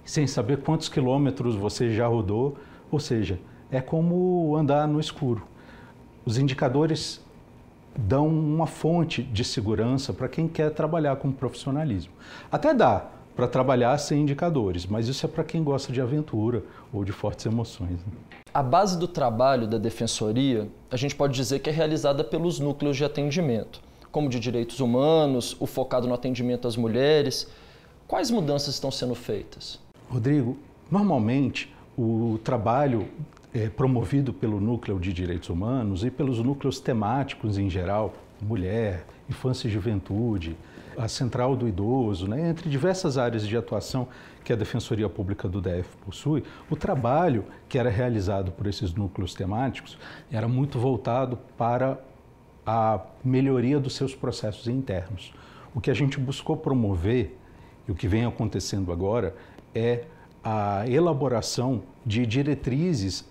sem 0.03 0.25
saber 0.25 0.57
quantos 0.57 0.89
quilômetros 0.89 1.55
você 1.55 1.93
já 1.93 2.07
rodou. 2.07 2.57
Ou 2.89 2.99
seja, 2.99 3.39
é 3.71 3.81
como 3.81 4.55
andar 4.55 4.87
no 4.87 4.99
escuro. 4.99 5.43
Os 6.25 6.37
indicadores 6.37 7.21
dão 7.97 8.27
uma 8.27 8.67
fonte 8.67 9.23
de 9.23 9.43
segurança 9.43 10.13
para 10.13 10.27
quem 10.27 10.47
quer 10.47 10.71
trabalhar 10.71 11.15
com 11.15 11.31
profissionalismo. 11.31 12.13
Até 12.51 12.73
dá 12.73 13.07
para 13.35 13.47
trabalhar 13.47 13.97
sem 13.97 14.21
indicadores, 14.21 14.85
mas 14.85 15.07
isso 15.07 15.25
é 15.25 15.29
para 15.29 15.43
quem 15.43 15.63
gosta 15.63 15.91
de 15.93 16.01
aventura 16.01 16.63
ou 16.91 17.03
de 17.03 17.11
fortes 17.11 17.45
emoções. 17.45 17.91
Né? 17.91 18.13
A 18.53 18.63
base 18.63 18.97
do 18.97 19.07
trabalho 19.07 19.67
da 19.67 19.77
defensoria, 19.77 20.67
a 20.89 20.97
gente 20.97 21.15
pode 21.15 21.35
dizer 21.35 21.59
que 21.59 21.69
é 21.69 21.73
realizada 21.73 22.23
pelos 22.23 22.59
núcleos 22.59 22.97
de 22.97 23.05
atendimento, 23.05 23.79
como 24.11 24.27
de 24.27 24.39
direitos 24.39 24.79
humanos, 24.79 25.55
o 25.59 25.67
focado 25.67 26.07
no 26.07 26.13
atendimento 26.13 26.67
às 26.67 26.75
mulheres. 26.75 27.47
Quais 28.07 28.31
mudanças 28.31 28.73
estão 28.73 28.89
sendo 28.89 29.13
feitas? 29.13 29.79
Rodrigo, 30.09 30.57
normalmente 30.89 31.71
o 31.97 32.39
trabalho 32.43 33.07
é, 33.53 33.69
promovido 33.69 34.33
pelo 34.33 34.59
Núcleo 34.59 34.99
de 34.99 35.13
Direitos 35.13 35.49
Humanos 35.49 36.03
e 36.03 36.11
pelos 36.11 36.39
núcleos 36.39 36.79
temáticos 36.79 37.57
em 37.57 37.69
geral, 37.69 38.13
mulher, 38.41 39.05
infância 39.29 39.67
e 39.67 39.71
juventude, 39.71 40.55
a 40.97 41.07
Central 41.07 41.55
do 41.55 41.67
Idoso, 41.67 42.27
né, 42.27 42.49
entre 42.49 42.69
diversas 42.69 43.17
áreas 43.17 43.47
de 43.47 43.55
atuação 43.55 44.07
que 44.43 44.51
a 44.51 44.55
Defensoria 44.55 45.07
Pública 45.07 45.47
do 45.47 45.61
DF 45.61 45.87
possui, 46.05 46.43
o 46.69 46.75
trabalho 46.75 47.45
que 47.69 47.77
era 47.77 47.89
realizado 47.89 48.51
por 48.51 48.65
esses 48.65 48.93
núcleos 48.93 49.33
temáticos 49.33 49.97
era 50.31 50.47
muito 50.47 50.79
voltado 50.79 51.37
para 51.57 51.99
a 52.65 52.99
melhoria 53.23 53.79
dos 53.79 53.95
seus 53.95 54.15
processos 54.15 54.67
internos. 54.67 55.33
O 55.73 55.79
que 55.79 55.91
a 55.91 55.93
gente 55.93 56.19
buscou 56.19 56.57
promover, 56.57 57.37
e 57.87 57.91
o 57.91 57.95
que 57.95 58.07
vem 58.07 58.25
acontecendo 58.25 58.91
agora, 58.91 59.35
é 59.73 60.05
a 60.43 60.87
elaboração 60.87 61.83
de 62.05 62.25
diretrizes 62.25 63.25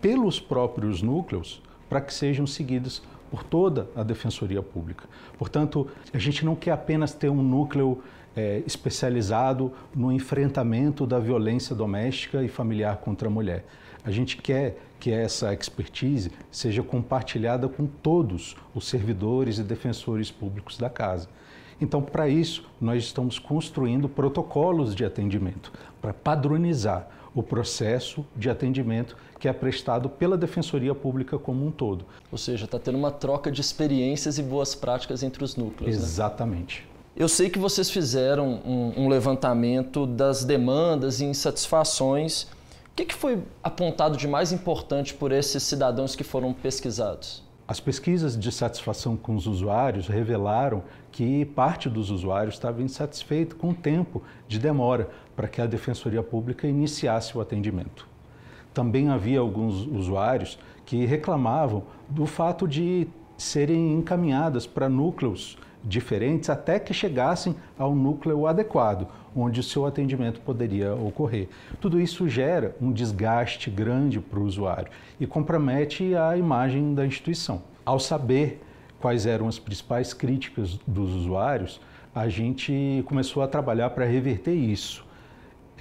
pelos 0.00 0.40
próprios 0.40 1.02
núcleos 1.02 1.62
para 1.88 2.00
que 2.00 2.12
sejam 2.12 2.46
seguidas 2.46 3.02
por 3.30 3.42
toda 3.42 3.88
a 3.94 4.02
Defensoria 4.02 4.62
Pública. 4.62 5.04
Portanto, 5.38 5.88
a 6.12 6.18
gente 6.18 6.44
não 6.44 6.54
quer 6.54 6.72
apenas 6.72 7.12
ter 7.12 7.28
um 7.28 7.42
núcleo 7.42 8.02
é, 8.36 8.62
especializado 8.66 9.72
no 9.94 10.12
enfrentamento 10.12 11.06
da 11.06 11.18
violência 11.18 11.74
doméstica 11.74 12.42
e 12.42 12.48
familiar 12.48 12.98
contra 12.98 13.28
a 13.28 13.30
mulher. 13.30 13.64
A 14.04 14.10
gente 14.10 14.36
quer 14.36 14.78
que 15.00 15.10
essa 15.10 15.52
expertise 15.52 16.30
seja 16.50 16.82
compartilhada 16.82 17.68
com 17.68 17.86
todos 17.86 18.56
os 18.74 18.86
servidores 18.88 19.58
e 19.58 19.62
defensores 19.62 20.30
públicos 20.30 20.78
da 20.78 20.88
casa. 20.88 21.28
Então, 21.80 22.00
para 22.00 22.28
isso, 22.28 22.64
nós 22.80 23.04
estamos 23.04 23.38
construindo 23.38 24.08
protocolos 24.08 24.94
de 24.94 25.04
atendimento 25.04 25.72
para 26.00 26.14
padronizar 26.14 27.08
o 27.36 27.42
processo 27.42 28.24
de 28.34 28.48
atendimento 28.48 29.14
que 29.38 29.46
é 29.46 29.52
prestado 29.52 30.08
pela 30.08 30.38
Defensoria 30.38 30.94
Pública 30.94 31.38
como 31.38 31.66
um 31.66 31.70
todo. 31.70 32.06
Ou 32.32 32.38
seja, 32.38 32.64
está 32.64 32.78
tendo 32.78 32.96
uma 32.96 33.10
troca 33.10 33.52
de 33.52 33.60
experiências 33.60 34.38
e 34.38 34.42
boas 34.42 34.74
práticas 34.74 35.22
entre 35.22 35.44
os 35.44 35.54
núcleos. 35.54 35.94
Né? 35.94 36.02
Exatamente. 36.02 36.80
Né? 36.80 36.96
Eu 37.14 37.28
sei 37.28 37.50
que 37.50 37.58
vocês 37.58 37.90
fizeram 37.90 38.62
um, 38.64 39.04
um 39.04 39.08
levantamento 39.08 40.06
das 40.06 40.44
demandas 40.44 41.20
e 41.20 41.26
insatisfações. 41.26 42.44
O 42.44 42.96
que, 42.96 43.04
que 43.04 43.14
foi 43.14 43.42
apontado 43.62 44.16
de 44.16 44.26
mais 44.26 44.50
importante 44.50 45.12
por 45.12 45.30
esses 45.30 45.62
cidadãos 45.62 46.16
que 46.16 46.24
foram 46.24 46.54
pesquisados? 46.54 47.44
As 47.68 47.80
pesquisas 47.80 48.38
de 48.38 48.52
satisfação 48.52 49.16
com 49.16 49.34
os 49.34 49.46
usuários 49.46 50.06
revelaram 50.06 50.84
que 51.10 51.44
parte 51.46 51.88
dos 51.90 52.10
usuários 52.10 52.54
estava 52.54 52.80
insatisfeito 52.80 53.56
com 53.56 53.70
o 53.70 53.74
tempo 53.74 54.22
de 54.46 54.58
demora 54.58 55.10
para 55.36 55.46
que 55.46 55.60
a 55.60 55.66
Defensoria 55.66 56.22
Pública 56.22 56.66
iniciasse 56.66 57.36
o 57.36 57.40
atendimento. 57.40 58.08
Também 58.72 59.08
havia 59.08 59.38
alguns 59.38 59.86
usuários 59.86 60.58
que 60.84 61.04
reclamavam 61.04 61.84
do 62.08 62.26
fato 62.26 62.66
de 62.66 63.06
serem 63.36 63.92
encaminhadas 63.92 64.66
para 64.66 64.88
núcleos 64.88 65.58
diferentes 65.86 66.50
até 66.50 66.80
que 66.80 66.92
chegassem 66.92 67.54
ao 67.78 67.94
núcleo 67.94 68.46
adequado, 68.46 69.06
onde 69.34 69.60
o 69.60 69.62
seu 69.62 69.86
atendimento 69.86 70.40
poderia 70.40 70.94
ocorrer. 70.94 71.48
Tudo 71.80 72.00
isso 72.00 72.28
gera 72.28 72.74
um 72.80 72.90
desgaste 72.90 73.70
grande 73.70 74.18
para 74.18 74.40
o 74.40 74.44
usuário 74.44 74.90
e 75.20 75.26
compromete 75.26 76.16
a 76.16 76.36
imagem 76.36 76.92
da 76.92 77.06
instituição. 77.06 77.62
Ao 77.84 78.00
saber 78.00 78.60
quais 79.00 79.26
eram 79.26 79.46
as 79.46 79.58
principais 79.58 80.12
críticas 80.12 80.78
dos 80.86 81.14
usuários, 81.14 81.80
a 82.12 82.28
gente 82.28 83.04
começou 83.06 83.42
a 83.42 83.46
trabalhar 83.46 83.90
para 83.90 84.04
reverter 84.04 84.54
isso. 84.54 85.05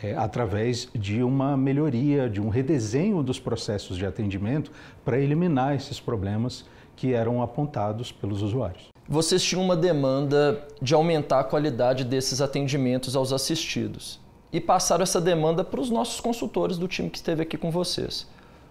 É, 0.04 0.14
através 0.16 0.90
de 0.94 1.24
uma 1.24 1.56
melhoria, 1.56 2.30
de 2.30 2.42
um 2.42 2.50
redesenho 2.50 3.24
dos 3.24 3.40
processos 3.40 3.98
de 3.98 4.06
atendimento 4.06 4.72
para 5.04 5.18
eliminar 5.18 5.74
esses 5.74 6.00
problemas 6.00 6.66
que 6.96 7.14
eram 7.14 7.42
apontados 7.42 8.12
pelos 8.12 8.42
usuários 8.42 8.96
vocês 9.08 9.44
tinham 9.44 9.64
uma 9.64 9.76
demanda 9.76 10.68
de 10.82 10.96
aumentar 10.96 11.40
a 11.40 11.44
qualidade 11.44 12.04
desses 12.04 12.42
atendimentos 12.42 13.16
aos 13.16 13.32
assistidos 13.32 14.20
e 14.52 14.60
passaram 14.60 15.04
essa 15.04 15.22
demanda 15.22 15.64
para 15.64 15.80
os 15.80 15.92
nossos 15.92 16.20
consultores 16.20 16.78
do 16.78 16.88
time 16.88 17.10
que 17.10 17.18
esteve 17.18 17.44
aqui 17.44 17.56
com 17.56 17.70
vocês. 17.70 18.28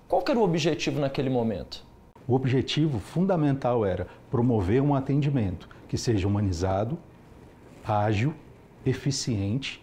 Qual 0.08 0.24
era 0.28 0.38
o 0.38 0.42
objetivo 0.42 0.98
naquele 0.98 1.30
momento? 1.30 1.84
O 2.26 2.34
objetivo 2.34 2.98
fundamental 2.98 3.86
era 3.86 4.08
promover 4.28 4.82
um 4.82 4.94
atendimento 4.94 5.68
que 5.88 5.96
seja 5.96 6.26
humanizado, 6.26 6.98
ágil, 7.86 8.34
eficiente 8.84 9.80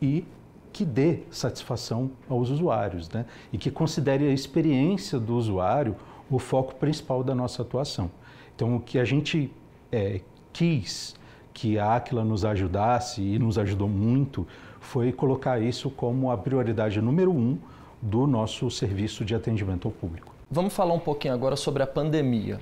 e 0.00 0.24
que 0.72 0.84
dê 0.84 1.20
satisfação 1.30 2.10
aos 2.28 2.50
usuários, 2.50 3.08
né? 3.10 3.26
E 3.52 3.58
que 3.58 3.70
considere 3.70 4.26
a 4.26 4.32
experiência 4.32 5.18
do 5.18 5.36
usuário 5.36 5.96
o 6.30 6.38
foco 6.38 6.74
principal 6.76 7.22
da 7.22 7.34
nossa 7.34 7.62
atuação. 7.62 8.10
Então, 8.54 8.76
o 8.76 8.80
que 8.80 8.98
a 8.98 9.04
gente 9.04 9.52
é, 9.90 10.20
quis 10.52 11.14
que 11.52 11.78
a 11.78 11.96
Aquila 11.96 12.24
nos 12.24 12.44
ajudasse 12.44 13.20
e 13.20 13.38
nos 13.38 13.58
ajudou 13.58 13.88
muito 13.88 14.46
foi 14.80 15.12
colocar 15.12 15.60
isso 15.60 15.90
como 15.90 16.30
a 16.30 16.38
prioridade 16.38 17.00
número 17.00 17.30
um 17.30 17.58
do 18.00 18.26
nosso 18.26 18.70
serviço 18.70 19.24
de 19.24 19.34
atendimento 19.34 19.86
ao 19.86 19.92
público. 19.92 20.34
Vamos 20.50 20.74
falar 20.74 20.94
um 20.94 20.98
pouquinho 20.98 21.34
agora 21.34 21.54
sobre 21.56 21.82
a 21.82 21.86
pandemia. 21.86 22.60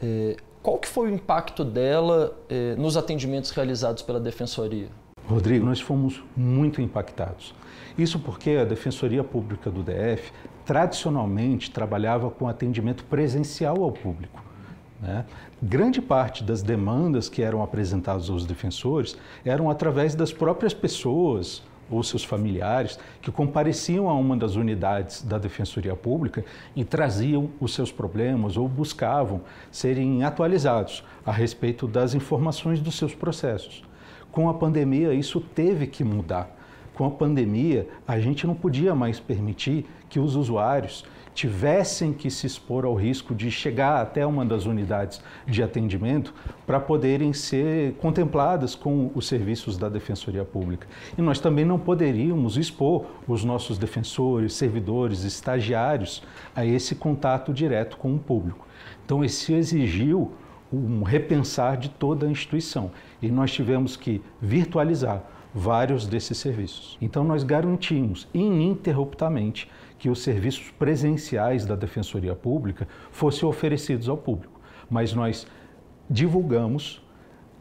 É, 0.00 0.36
qual 0.62 0.78
que 0.78 0.88
foi 0.88 1.10
o 1.10 1.14
impacto 1.14 1.64
dela 1.64 2.36
é, 2.48 2.74
nos 2.76 2.96
atendimentos 2.96 3.50
realizados 3.50 4.02
pela 4.02 4.20
Defensoria? 4.20 4.88
Rodrigo, 5.32 5.64
nós 5.64 5.80
fomos 5.80 6.22
muito 6.36 6.80
impactados. 6.80 7.54
Isso 7.96 8.18
porque 8.18 8.50
a 8.50 8.64
Defensoria 8.64 9.24
Pública 9.24 9.70
do 9.70 9.82
DF 9.82 10.32
tradicionalmente 10.64 11.70
trabalhava 11.70 12.30
com 12.30 12.48
atendimento 12.48 13.04
presencial 13.04 13.82
ao 13.82 13.92
público. 13.92 14.42
Né? 15.00 15.24
Grande 15.60 16.00
parte 16.00 16.44
das 16.44 16.62
demandas 16.62 17.28
que 17.28 17.42
eram 17.42 17.62
apresentadas 17.62 18.30
aos 18.30 18.46
defensores 18.46 19.16
eram 19.44 19.68
através 19.68 20.14
das 20.14 20.32
próprias 20.32 20.72
pessoas 20.72 21.62
ou 21.90 22.02
seus 22.02 22.24
familiares 22.24 22.98
que 23.20 23.30
compareciam 23.30 24.08
a 24.08 24.14
uma 24.14 24.36
das 24.36 24.54
unidades 24.54 25.22
da 25.22 25.38
Defensoria 25.38 25.94
Pública 25.94 26.44
e 26.74 26.84
traziam 26.84 27.50
os 27.60 27.74
seus 27.74 27.92
problemas 27.92 28.56
ou 28.56 28.68
buscavam 28.68 29.42
serem 29.70 30.24
atualizados 30.24 31.04
a 31.26 31.32
respeito 31.32 31.86
das 31.86 32.14
informações 32.14 32.80
dos 32.80 32.96
seus 32.96 33.14
processos. 33.14 33.82
Com 34.32 34.48
a 34.48 34.54
pandemia, 34.54 35.12
isso 35.12 35.40
teve 35.40 35.86
que 35.86 36.02
mudar. 36.02 36.58
Com 36.94 37.04
a 37.04 37.10
pandemia, 37.10 37.86
a 38.08 38.18
gente 38.18 38.46
não 38.46 38.54
podia 38.54 38.94
mais 38.94 39.20
permitir 39.20 39.86
que 40.08 40.18
os 40.18 40.36
usuários 40.36 41.04
tivessem 41.34 42.12
que 42.12 42.30
se 42.30 42.46
expor 42.46 42.84
ao 42.84 42.94
risco 42.94 43.34
de 43.34 43.50
chegar 43.50 44.00
até 44.00 44.26
uma 44.26 44.44
das 44.44 44.66
unidades 44.66 45.22
de 45.46 45.62
atendimento 45.62 46.34
para 46.66 46.80
poderem 46.80 47.32
ser 47.32 47.94
contempladas 47.94 48.74
com 48.74 49.10
os 49.14 49.26
serviços 49.26 49.76
da 49.78 49.88
Defensoria 49.88 50.44
Pública. 50.44 50.86
E 51.16 51.22
nós 51.22 51.38
também 51.38 51.64
não 51.64 51.78
poderíamos 51.78 52.56
expor 52.56 53.06
os 53.28 53.44
nossos 53.44 53.78
defensores, 53.78 54.54
servidores, 54.54 55.24
estagiários 55.24 56.22
a 56.54 56.64
esse 56.64 56.94
contato 56.94 57.52
direto 57.52 57.96
com 57.96 58.14
o 58.14 58.18
público. 58.18 58.66
Então, 59.04 59.24
isso 59.24 59.52
exigiu 59.52 60.32
um 60.72 61.02
repensar 61.02 61.76
de 61.76 61.88
toda 61.88 62.26
a 62.26 62.30
instituição. 62.30 62.90
E 63.20 63.30
nós 63.30 63.52
tivemos 63.52 63.96
que 63.96 64.22
virtualizar 64.40 65.22
vários 65.54 66.06
desses 66.06 66.38
serviços. 66.38 66.96
Então, 67.00 67.24
nós 67.24 67.44
garantimos 67.44 68.26
ininterruptamente 68.32 69.70
que 69.98 70.08
os 70.08 70.22
serviços 70.22 70.70
presenciais 70.78 71.66
da 71.66 71.76
Defensoria 71.76 72.34
Pública 72.34 72.88
fossem 73.10 73.48
oferecidos 73.48 74.08
ao 74.08 74.16
público, 74.16 74.60
mas 74.90 75.12
nós 75.12 75.46
divulgamos 76.08 77.02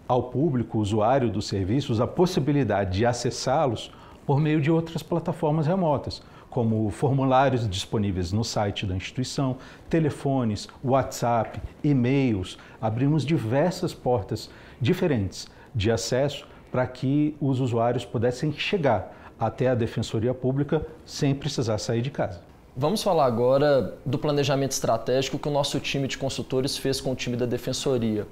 ao 0.08 0.24
público, 0.24 0.80
usuário 0.80 1.30
dos 1.30 1.47
serviços, 1.47 2.02
a 2.02 2.08
possibilidade 2.08 2.97
de 2.97 3.06
acessá-los 3.06 3.91
por 4.26 4.39
meio 4.39 4.60
de 4.60 4.71
outras 4.71 5.04
plataformas 5.04 5.67
remotas, 5.67 6.21
como 6.52 6.92
formulários 6.92 7.68
disponíveis 7.68 8.34
no 8.34 8.44
site 8.44 8.86
da 8.86 8.94
instituição, 8.94 9.58
telefones, 9.90 10.68
WhatsApp, 10.84 11.60
e-mails. 11.82 12.60
Abrimos 12.80 13.26
diversas 13.26 13.94
portas 13.94 14.50
diferentes 14.80 15.48
de 15.74 15.90
acesso 15.90 16.46
para 16.70 16.86
que 16.86 17.36
os 17.40 17.62
usuários 17.62 18.06
pudessem 18.06 18.52
chegar 18.52 19.18
até 19.40 19.70
a 19.70 19.76
Defensoria 19.76 20.34
Pública 20.34 20.86
sem 21.06 21.34
precisar 21.34 21.78
sair 21.78 22.02
de 22.02 22.12
casa. 22.12 22.42
Vamos 22.76 23.02
falar 23.02 23.26
agora 23.26 23.98
do 24.06 24.18
planejamento 24.18 24.72
estratégico 24.72 25.40
que 25.40 25.48
o 25.48 25.52
nosso 25.52 25.80
time 25.80 26.08
de 26.08 26.18
consultores 26.18 26.78
fez 26.78 27.00
com 27.00 27.14
o 27.14 27.16
time 27.16 27.38
da 27.38 27.46
Defensoria. 27.46 28.28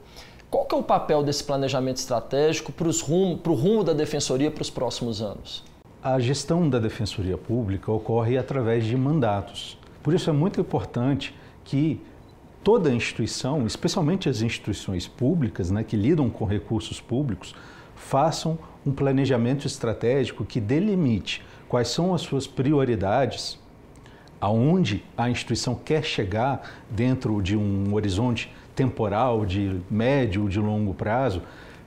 Qual 0.49 0.65
que 0.65 0.75
é 0.75 0.77
o 0.77 0.83
papel 0.83 1.23
desse 1.23 1.43
planejamento 1.43 1.97
estratégico 1.97 2.71
para, 2.71 2.89
rumo, 3.03 3.39
o 3.45 3.53
rumo 3.53 3.83
da 3.83 3.93
Defensoria 3.93 4.51
para 4.51 4.61
os 4.61 4.69
próximos 4.69 5.21
anos? 5.21 5.63
A 6.01 6.17
gestão 6.17 6.69
da 6.69 6.79
Defensoria 6.79 7.37
Pública 7.37 7.91
ocorre 7.91 8.37
através 8.37 8.85
de 8.85 8.95
mandatos. 8.95 9.77
Por 10.01 10.13
isso 10.13 10.29
é 10.29 10.33
muito 10.33 10.61
importante 10.61 11.35
que 11.65 11.99
toda 12.63 12.89
instituição, 12.89 13.67
especialmente 13.67 14.29
as 14.29 14.41
instituições 14.41 15.09
públicas 15.09 15.69
né, 15.69 15.83
que 15.83 15.97
lidam 15.97 16.29
com 16.29 16.45
recursos 16.45 17.01
públicos, 17.01 17.53
façam 17.97 18.57
um 18.85 18.93
planejamento 18.93 19.67
estratégico 19.67 20.45
que 20.45 20.61
delimite 20.61 21.45
quais 21.67 21.89
são 21.89 22.13
as 22.13 22.21
suas 22.21 22.47
prioridades, 22.47 23.59
aonde 24.39 25.03
a 25.17 25.29
instituição 25.29 25.75
quer 25.75 26.05
chegar 26.05 26.61
dentro 26.89 27.41
de 27.41 27.57
um 27.57 27.93
horizonte 27.93 28.49
temporal 28.73 29.45
de 29.45 29.81
médio 29.91 30.43
ou 30.43 30.47
de 30.47 30.59
longo 30.59 30.93
prazo, 30.93 31.41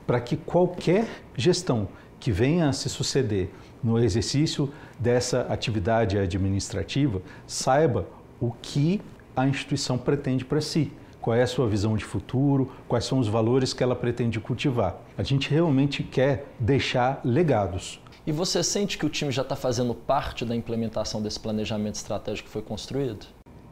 para 0.07 0.21
que 0.21 0.37
qualquer 0.37 1.09
gestão 1.35 1.89
que 2.21 2.31
venha 2.31 2.69
a 2.69 2.73
se 2.75 2.91
suceder 2.91 3.51
no 3.83 3.99
exercício 3.99 4.73
dessa 4.99 5.43
atividade 5.43 6.19
administrativa 6.19 7.21
saiba 7.47 8.07
o 8.41 8.53
que 8.63 9.01
a 9.35 9.47
instituição 9.47 9.99
pretende 9.99 10.45
para 10.45 10.61
si 10.61 10.93
qual 11.23 11.37
é 11.37 11.43
a 11.43 11.47
sua 11.47 11.69
visão 11.69 11.97
de 11.97 12.05
futuro, 12.05 12.73
quais 12.89 13.05
são 13.05 13.21
os 13.21 13.29
valores 13.29 13.73
que 13.73 13.83
ela 13.83 13.95
pretende 13.95 14.41
cultivar. 14.41 15.01
A 15.17 15.23
gente 15.23 15.49
realmente 15.49 16.03
quer 16.03 16.47
deixar 16.59 17.21
legados. 17.25 18.01
E 18.27 18.33
você 18.33 18.63
sente 18.63 18.99
que 18.99 19.07
o 19.07 19.09
time 19.09 19.31
já 19.31 19.43
está 19.43 19.55
fazendo 19.55 19.95
parte 19.95 20.45
da 20.45 20.55
implementação 20.55 21.23
desse 21.23 21.39
planejamento 21.39 21.95
estratégico 21.95 22.49
que 22.49 22.53
foi 22.53 22.63
construído? 22.63 23.27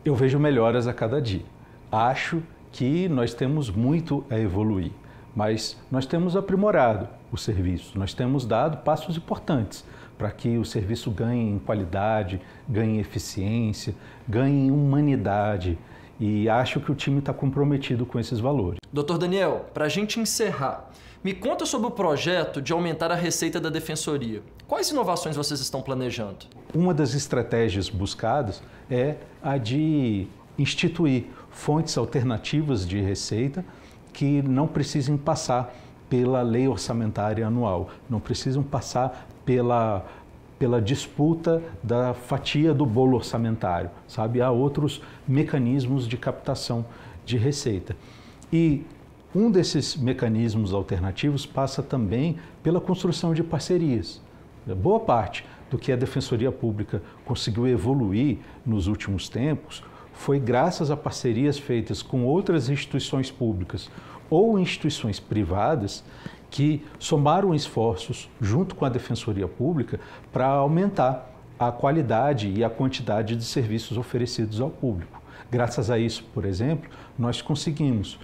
Eu 0.05 0.15
vejo 0.15 0.39
melhoras 0.39 0.87
a 0.87 0.95
cada 0.95 1.21
dia. 1.21 1.43
Acho 1.91 2.41
que 2.71 3.09
nós 3.09 3.35
temos 3.35 3.69
muito 3.69 4.25
a 4.31 4.39
evoluir, 4.39 4.93
mas 5.35 5.77
nós 5.91 6.07
temos 6.07 6.37
aprimorado 6.37 7.09
o 7.33 7.37
serviço, 7.37 7.99
nós 7.99 8.15
temos 8.15 8.47
dado 8.47 8.79
passos 8.79 9.17
importantes 9.17 9.85
para 10.21 10.31
que 10.31 10.59
o 10.59 10.67
serviço 10.67 11.11
ganhe 11.11 11.53
em 11.53 11.59
qualidade, 11.59 12.43
ganhe 12.69 12.99
em 12.99 13.01
eficiência, 13.01 13.95
ganhe 14.29 14.67
em 14.67 14.71
humanidade, 14.71 15.79
e 16.21 16.47
acho 16.47 16.79
que 16.79 16.93
o 16.93 16.95
time 16.95 17.21
está 17.21 17.33
comprometido 17.33 18.05
com 18.05 18.21
esses 18.21 18.39
valores. 18.39 18.79
Doutor 18.93 19.17
Daniel, 19.17 19.65
para 19.73 19.87
a 19.87 19.89
gente 19.89 20.21
encerrar, 20.21 20.91
me 21.25 21.33
conta 21.33 21.65
sobre 21.65 21.87
o 21.87 21.91
projeto 21.91 22.61
de 22.61 22.71
aumentar 22.71 23.11
a 23.11 23.15
receita 23.15 23.59
da 23.59 23.71
defensoria. 23.71 24.43
Quais 24.69 24.91
inovações 24.91 25.37
vocês 25.37 25.59
estão 25.59 25.81
planejando? 25.81 26.45
Uma 26.75 26.93
das 26.93 27.15
estratégias 27.15 27.89
buscadas 27.89 28.63
é 28.91 29.17
a 29.43 29.57
de 29.57 30.27
instituir 30.59 31.29
fontes 31.49 31.97
alternativas 31.97 32.87
de 32.87 33.01
receita 33.01 33.65
que 34.13 34.43
não 34.43 34.67
precisem 34.67 35.17
passar 35.17 35.75
pela 36.11 36.43
lei 36.43 36.67
orçamentária 36.67 37.47
anual, 37.47 37.89
não 38.11 38.19
precisam 38.19 38.65
passar 38.65 39.29
pela 39.45 40.07
pela 40.59 40.79
disputa 40.79 41.63
da 41.83 42.13
fatia 42.13 42.75
do 42.75 42.85
bolo 42.85 43.17
orçamentário, 43.17 43.91
sabe? 44.07 44.43
Há 44.43 44.51
outros 44.51 45.01
mecanismos 45.27 46.07
de 46.07 46.19
captação 46.19 46.85
de 47.25 47.39
receita. 47.39 47.97
E 48.53 48.85
um 49.35 49.51
desses 49.51 49.97
mecanismos 49.97 50.75
alternativos 50.75 51.47
passa 51.47 51.83
também 51.83 52.37
pela 52.63 52.79
construção 52.79 53.33
de 53.33 53.43
parcerias. 53.43 54.21
Boa 54.67 55.01
parte 55.01 55.47
do 55.71 55.79
que 55.79 55.91
a 55.93 55.97
Defensoria 55.97 56.53
Pública 56.53 57.01
conseguiu 57.25 57.67
evoluir 57.67 58.37
nos 58.67 58.87
últimos 58.87 59.31
tempos 59.31 59.83
foi 60.13 60.39
graças 60.39 60.91
a 60.91 60.97
parcerias 60.97 61.59
feitas 61.59 62.03
com 62.03 62.27
outras 62.27 62.69
instituições 62.69 63.31
públicas 63.31 63.91
ou 64.29 64.59
instituições 64.59 65.19
privadas 65.19 66.05
que 66.51 66.85
somaram 66.99 67.55
esforços 67.55 68.29
junto 68.41 68.75
com 68.75 68.85
a 68.85 68.89
Defensoria 68.89 69.47
Pública 69.47 70.01
para 70.33 70.47
aumentar 70.47 71.31
a 71.59 71.71
qualidade 71.71 72.51
e 72.51 72.65
a 72.65 72.71
quantidade 72.71 73.37
de 73.37 73.45
serviços 73.45 73.97
oferecidos 73.97 74.61
ao 74.61 74.71
público. 74.71 75.21
Graças 75.51 75.91
a 75.91 75.99
isso, 75.99 76.25
por 76.33 76.45
exemplo, 76.45 76.91
nós 77.19 77.43
conseguimos 77.43 78.19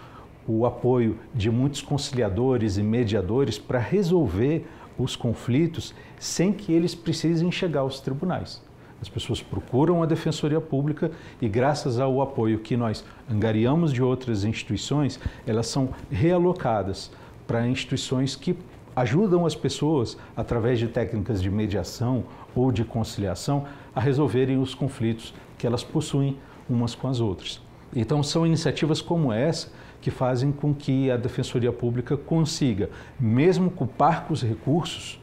o 0.49 0.65
apoio 0.65 1.19
de 1.35 1.51
muitos 1.51 1.83
conciliadores 1.83 2.79
e 2.79 2.83
mediadores 2.83 3.59
para 3.59 3.79
resolver 3.79 4.67
os 4.99 5.17
conflitos 5.17 5.95
sem 6.19 6.53
que 6.53 6.73
eles 6.73 6.95
precisem 6.95 7.51
chegar 7.51 7.81
aos 7.81 8.01
tribunais. 8.01 8.63
As 9.03 9.09
pessoas 9.09 9.43
procuram 9.43 10.03
a 10.03 10.07
Defensoria 10.07 10.61
Pública 10.61 11.11
e, 11.41 11.49
graças 11.49 12.01
ao 12.01 12.23
apoio 12.23 12.61
que 12.61 12.77
nós 12.77 13.05
angariamos 13.31 13.93
de 13.93 14.03
outras 14.03 14.45
instituições, 14.45 15.21
elas 15.47 15.67
são 15.67 15.91
realocadas 16.11 17.11
para 17.47 17.67
instituições 17.67 18.35
que 18.35 18.57
ajudam 18.95 19.45
as 19.45 19.55
pessoas, 19.55 20.17
através 20.35 20.79
de 20.79 20.89
técnicas 20.89 21.43
de 21.43 21.51
mediação 21.51 22.25
ou 22.55 22.73
de 22.73 22.85
conciliação, 22.85 23.67
a 23.95 24.01
resolverem 24.01 24.59
os 24.59 24.75
conflitos 24.75 25.35
que 25.59 25.67
elas 25.67 25.85
possuem 25.85 26.39
umas 26.69 26.95
com 26.95 27.07
as 27.07 27.21
outras. 27.21 27.61
Então, 27.95 28.23
são 28.23 28.47
iniciativas 28.47 29.01
como 29.01 29.33
essa 29.33 29.71
que 30.01 30.11
fazem 30.11 30.53
com 30.53 30.75
que 30.75 31.11
a 31.11 31.17
Defensoria 31.17 31.73
Pública 31.73 32.17
consiga, 32.17 32.91
mesmo 33.19 33.71
com 33.71 33.87
parcos 33.87 34.43
recursos, 34.43 35.21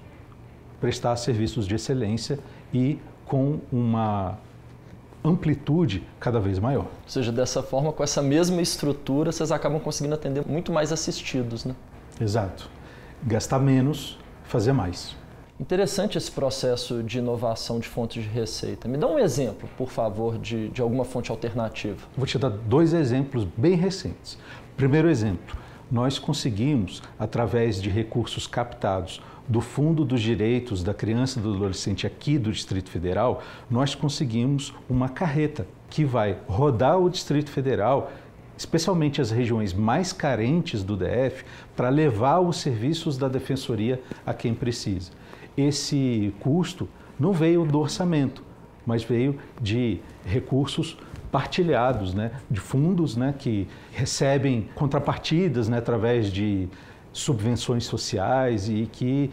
prestar 0.80 1.16
serviços 1.16 1.68
de 1.68 1.76
excelência 1.76 2.40
e 2.74 3.00
com 3.26 3.60
uma 3.72 4.38
amplitude 5.24 6.04
cada 6.20 6.40
vez 6.40 6.60
maior. 6.60 6.86
Ou 6.86 7.08
seja, 7.10 7.32
dessa 7.32 7.64
forma, 7.64 7.94
com 7.94 8.04
essa 8.04 8.22
mesma 8.22 8.62
estrutura, 8.62 9.32
vocês 9.32 9.52
acabam 9.52 9.80
conseguindo 9.80 10.16
atender 10.16 10.46
muito 10.46 10.72
mais 10.72 10.92
assistidos, 10.92 11.64
né? 11.64 11.76
Exato. 12.24 12.70
Gastar 13.22 13.60
menos, 13.60 14.18
fazer 14.46 14.72
mais. 14.72 15.16
Interessante 15.60 16.18
esse 16.18 16.32
processo 16.32 17.04
de 17.04 17.20
inovação 17.20 17.80
de 17.80 17.88
fontes 17.88 18.24
de 18.24 18.30
receita. 18.30 18.88
Me 18.88 18.98
dá 18.98 19.08
um 19.08 19.20
exemplo, 19.20 19.70
por 19.78 19.90
favor, 19.92 20.38
de, 20.38 20.70
de 20.70 20.82
alguma 20.82 21.06
fonte 21.06 21.30
alternativa. 21.32 22.08
Vou 22.18 22.26
te 22.26 22.40
dar 22.40 22.50
dois 22.50 22.94
exemplos 22.94 23.46
bem 23.56 23.76
recentes. 23.76 24.38
Primeiro 24.76 25.10
exemplo, 25.10 25.56
nós 25.92 26.18
conseguimos, 26.18 27.04
através 27.20 27.82
de 27.82 27.90
recursos 27.90 28.48
captados 28.48 29.22
do 29.48 29.62
Fundo 29.62 30.06
dos 30.06 30.22
Direitos 30.22 30.82
da 30.82 30.94
Criança 30.94 31.40
e 31.40 31.42
do 31.42 31.54
Adolescente 31.54 32.08
aqui 32.08 32.38
do 32.38 32.52
Distrito 32.52 32.90
Federal, 32.90 33.44
nós 33.70 33.94
conseguimos 33.94 34.74
uma 34.90 35.10
carreta 35.10 35.68
que 35.90 36.04
vai 36.04 36.38
rodar 36.48 36.98
o 37.00 37.10
Distrito 37.10 37.52
Federal 37.52 38.12
especialmente 38.64 39.20
as 39.20 39.30
regiões 39.30 39.74
mais 39.74 40.14
carentes 40.14 40.84
do 40.84 40.96
DF, 40.96 41.44
para 41.76 41.90
levar 41.90 42.40
os 42.40 42.58
serviços 42.58 43.18
da 43.18 43.28
defensoria 43.28 44.02
a 44.26 44.34
quem 44.34 44.54
precisa. 44.54 45.12
Esse 45.58 46.34
custo 46.40 46.88
não 47.20 47.34
veio 47.34 47.66
do 47.66 47.80
orçamento, 47.80 48.42
mas 48.86 49.04
veio 49.04 49.38
de 49.62 50.00
recursos 50.26 50.98
partilhados, 51.30 52.14
né, 52.14 52.32
de 52.50 52.60
fundos 52.60 53.18
né, 53.18 53.34
que 53.38 53.68
recebem 53.92 54.70
contrapartidas 54.76 55.68
né, 55.68 55.78
através 55.80 56.32
de 56.32 56.70
subvenções 57.12 57.86
sociais 57.86 58.70
e 58.70 58.88
que 58.92 59.30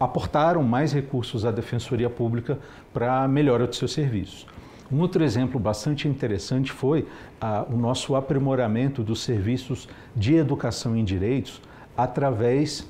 aportaram 0.00 0.62
mais 0.62 0.92
recursos 0.92 1.44
à 1.44 1.50
Defensoria 1.50 2.10
Pública 2.10 2.58
para 2.92 3.22
a 3.22 3.28
melhora 3.28 3.66
dos 3.66 3.78
seus 3.78 3.92
serviços. 3.92 4.46
Um 4.92 5.00
outro 5.00 5.24
exemplo 5.24 5.58
bastante 5.58 6.06
interessante 6.06 6.70
foi 6.70 7.08
a, 7.40 7.62
o 7.62 7.78
nosso 7.78 8.14
aprimoramento 8.14 9.02
dos 9.02 9.22
serviços 9.22 9.88
de 10.14 10.34
educação 10.34 10.94
em 10.94 11.02
direitos 11.02 11.62
através 11.96 12.86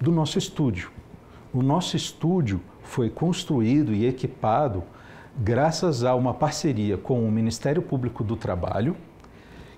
do 0.00 0.10
nosso 0.10 0.38
estúdio. 0.38 0.90
O 1.52 1.62
nosso 1.62 1.98
estúdio 1.98 2.62
foi 2.82 3.10
construído 3.10 3.92
e 3.92 4.06
equipado 4.06 4.82
graças 5.38 6.02
a 6.02 6.14
uma 6.14 6.32
parceria 6.32 6.96
com 6.96 7.22
o 7.22 7.30
Ministério 7.30 7.82
Público 7.82 8.24
do 8.24 8.36
Trabalho, 8.36 8.96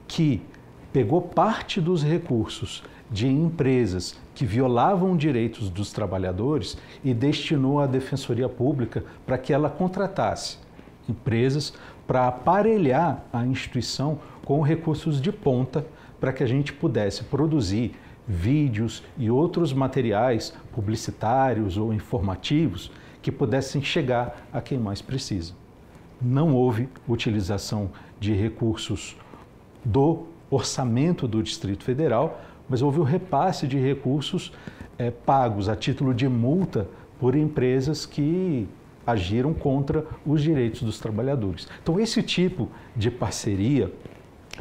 que 0.07 0.40
pegou 0.92 1.20
parte 1.20 1.81
dos 1.81 2.00
recursos 2.00 2.85
de 3.11 3.26
empresas 3.26 4.16
que 4.37 4.46
violavam 4.46 5.16
direitos 5.16 5.68
dos 5.68 5.92
trabalhadores 5.92 6.79
e 7.02 7.12
destinou 7.12 7.81
à 7.81 7.87
Defensoria 7.88 8.48
Pública 8.48 9.05
para 9.26 9.37
que 9.37 9.52
ela 9.52 9.68
contratasse 9.68 10.64
empresas 11.09 11.73
para 12.07 12.29
aparelhar 12.29 13.25
a 13.33 13.45
instituição 13.45 14.19
com 14.45 14.61
recursos 14.61 15.21
de 15.21 15.33
ponta 15.33 15.87
para 16.21 16.33
que 16.33 16.42
a 16.42 16.47
gente 16.47 16.73
pudesse 16.73 17.25
produzir 17.25 17.95
vídeos 18.27 19.03
e 19.16 19.31
outros 19.31 19.73
materiais 19.73 20.53
publicitários 20.73 21.77
ou 21.77 21.92
informativos 21.92 22.90
que 23.23 23.31
pudessem 23.31 23.83
chegar 23.83 24.49
a 24.53 24.61
quem 24.61 24.79
mais 24.79 25.03
precisa. 25.03 25.53
Não 26.21 26.55
houve 26.55 26.88
utilização 27.09 27.90
de 28.19 28.33
recursos 28.33 29.16
do 29.85 30.27
orçamento 30.51 31.29
do 31.29 31.42
Distrito 31.42 31.85
Federal, 31.85 32.40
mas 32.69 32.83
houve 32.83 33.01
o 33.01 33.03
repasse 33.03 33.66
de 33.66 33.79
recursos 33.79 34.53
é, 34.99 35.11
pagos 35.11 35.69
a 35.69 35.77
título 35.77 36.14
de 36.14 36.29
multa 36.29 36.88
por 37.19 37.35
empresas 37.35 38.07
que 38.07 38.69
agiram 39.07 39.55
contra 39.55 40.05
os 40.25 40.42
direitos 40.42 40.83
dos 40.83 40.99
trabalhadores. 40.99 41.69
Então, 41.83 42.01
esse 42.01 42.23
tipo 42.23 42.69
de 42.95 43.11
parceria 43.11 43.92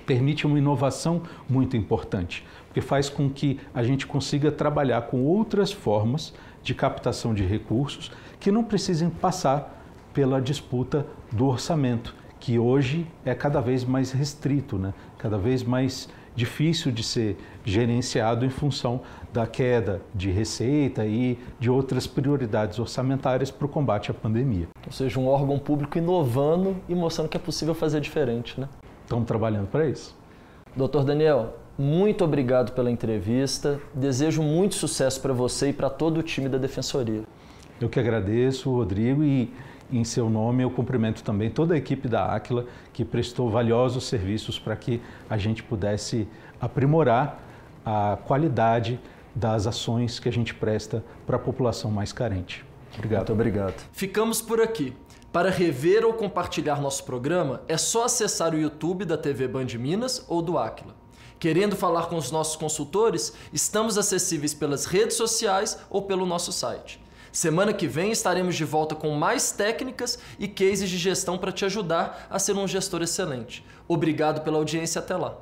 permite 0.05 0.45
uma 0.45 0.57
inovação 0.57 1.21
muito 1.49 1.75
importante, 1.75 2.45
porque 2.67 2.81
faz 2.81 3.09
com 3.09 3.29
que 3.29 3.59
a 3.73 3.83
gente 3.83 4.05
consiga 4.05 4.51
trabalhar 4.51 5.03
com 5.03 5.23
outras 5.23 5.71
formas 5.71 6.33
de 6.61 6.73
captação 6.73 7.33
de 7.33 7.43
recursos 7.43 8.11
que 8.39 8.51
não 8.51 8.63
precisem 8.63 9.09
passar 9.09 9.83
pela 10.13 10.41
disputa 10.41 11.05
do 11.31 11.47
orçamento, 11.47 12.15
que 12.39 12.59
hoje 12.59 13.07
é 13.23 13.33
cada 13.33 13.59
vez 13.59 13.83
mais 13.83 14.11
restrito, 14.11 14.77
né? 14.77 14.93
cada 15.17 15.37
vez 15.37 15.63
mais 15.63 16.09
difícil 16.35 16.91
de 16.91 17.03
ser 17.03 17.37
gerenciado 17.63 18.45
em 18.45 18.49
função 18.49 19.01
da 19.33 19.47
queda 19.47 20.01
de 20.13 20.29
receita 20.29 21.05
e 21.05 21.39
de 21.59 21.69
outras 21.69 22.05
prioridades 22.05 22.77
orçamentárias 22.79 23.49
para 23.49 23.65
o 23.65 23.69
combate 23.69 24.11
à 24.11 24.13
pandemia. 24.13 24.67
Ou 24.85 24.91
seja, 24.91 25.19
um 25.19 25.27
órgão 25.27 25.57
público 25.57 25.97
inovando 25.97 26.75
e 26.87 26.95
mostrando 26.95 27.29
que 27.29 27.37
é 27.37 27.39
possível 27.39 27.73
fazer 27.73 28.01
diferente, 28.01 28.59
né? 28.59 28.67
Estamos 29.03 29.25
trabalhando 29.25 29.67
para 29.67 29.87
isso. 29.87 30.15
Doutor 30.75 31.03
Daniel, 31.03 31.55
muito 31.77 32.23
obrigado 32.23 32.71
pela 32.71 32.89
entrevista. 32.89 33.79
Desejo 33.93 34.41
muito 34.41 34.75
sucesso 34.75 35.21
para 35.21 35.33
você 35.33 35.69
e 35.69 35.73
para 35.73 35.89
todo 35.89 36.19
o 36.19 36.23
time 36.23 36.49
da 36.49 36.57
Defensoria. 36.57 37.23
Eu 37.79 37.89
que 37.89 37.99
agradeço, 37.99 38.71
Rodrigo, 38.71 39.23
e 39.23 39.53
em 39.91 40.03
seu 40.03 40.29
nome 40.29 40.63
eu 40.63 40.71
cumprimento 40.71 41.23
também 41.23 41.49
toda 41.49 41.73
a 41.73 41.77
equipe 41.77 42.07
da 42.07 42.33
Aquila 42.33 42.65
que 42.91 43.05
prestou 43.05 43.49
valiosos 43.49 44.05
serviços 44.05 44.57
para 44.57 44.75
que 44.75 45.01
a 45.29 45.37
gente 45.37 45.63
pudesse 45.63 46.27
aprimorar 46.59 47.39
a 47.85 48.17
qualidade 48.25 48.99
das 49.33 49.67
ações 49.67 50.19
que 50.19 50.29
a 50.29 50.31
gente 50.31 50.53
presta 50.53 51.03
para 51.25 51.35
a 51.35 51.39
população 51.39 51.91
mais 51.91 52.11
carente. 52.11 52.65
Obrigado. 52.95 53.19
Muito 53.19 53.33
obrigado. 53.33 53.83
Ficamos 53.91 54.41
por 54.41 54.61
aqui. 54.61 54.93
Para 55.31 55.49
rever 55.49 56.05
ou 56.05 56.13
compartilhar 56.13 56.81
nosso 56.81 57.03
programa, 57.03 57.61
é 57.67 57.75
só 57.75 58.05
acessar 58.05 58.53
o 58.53 58.57
YouTube 58.57 59.03
da 59.03 59.17
TV 59.17 59.49
Band 59.49 59.67
Minas 59.77 60.23
ou 60.29 60.41
do 60.41 60.57
Aquila. 60.57 60.95
Querendo 61.37 61.75
falar 61.75 62.07
com 62.07 62.15
os 62.15 62.31
nossos 62.31 62.55
consultores, 62.55 63.33
estamos 63.51 63.97
acessíveis 63.97 64.53
pelas 64.53 64.85
redes 64.85 65.17
sociais 65.17 65.77
ou 65.89 66.03
pelo 66.03 66.25
nosso 66.25 66.53
site. 66.53 67.03
Semana 67.35 67.73
que 67.73 67.85
vem 67.85 68.13
estaremos 68.13 68.55
de 68.55 68.63
volta 68.63 68.95
com 68.95 69.11
mais 69.11 69.51
técnicas 69.51 70.17
e 70.39 70.47
cases 70.47 70.89
de 70.89 70.97
gestão 70.97 71.37
para 71.37 71.51
te 71.51 71.65
ajudar 71.65 72.27
a 72.29 72.39
ser 72.39 72.55
um 72.55 72.65
gestor 72.65 73.01
excelente. 73.01 73.61
Obrigado 73.89 74.39
pela 74.39 74.55
audiência 74.55 74.99
até 74.99 75.17
lá. 75.17 75.35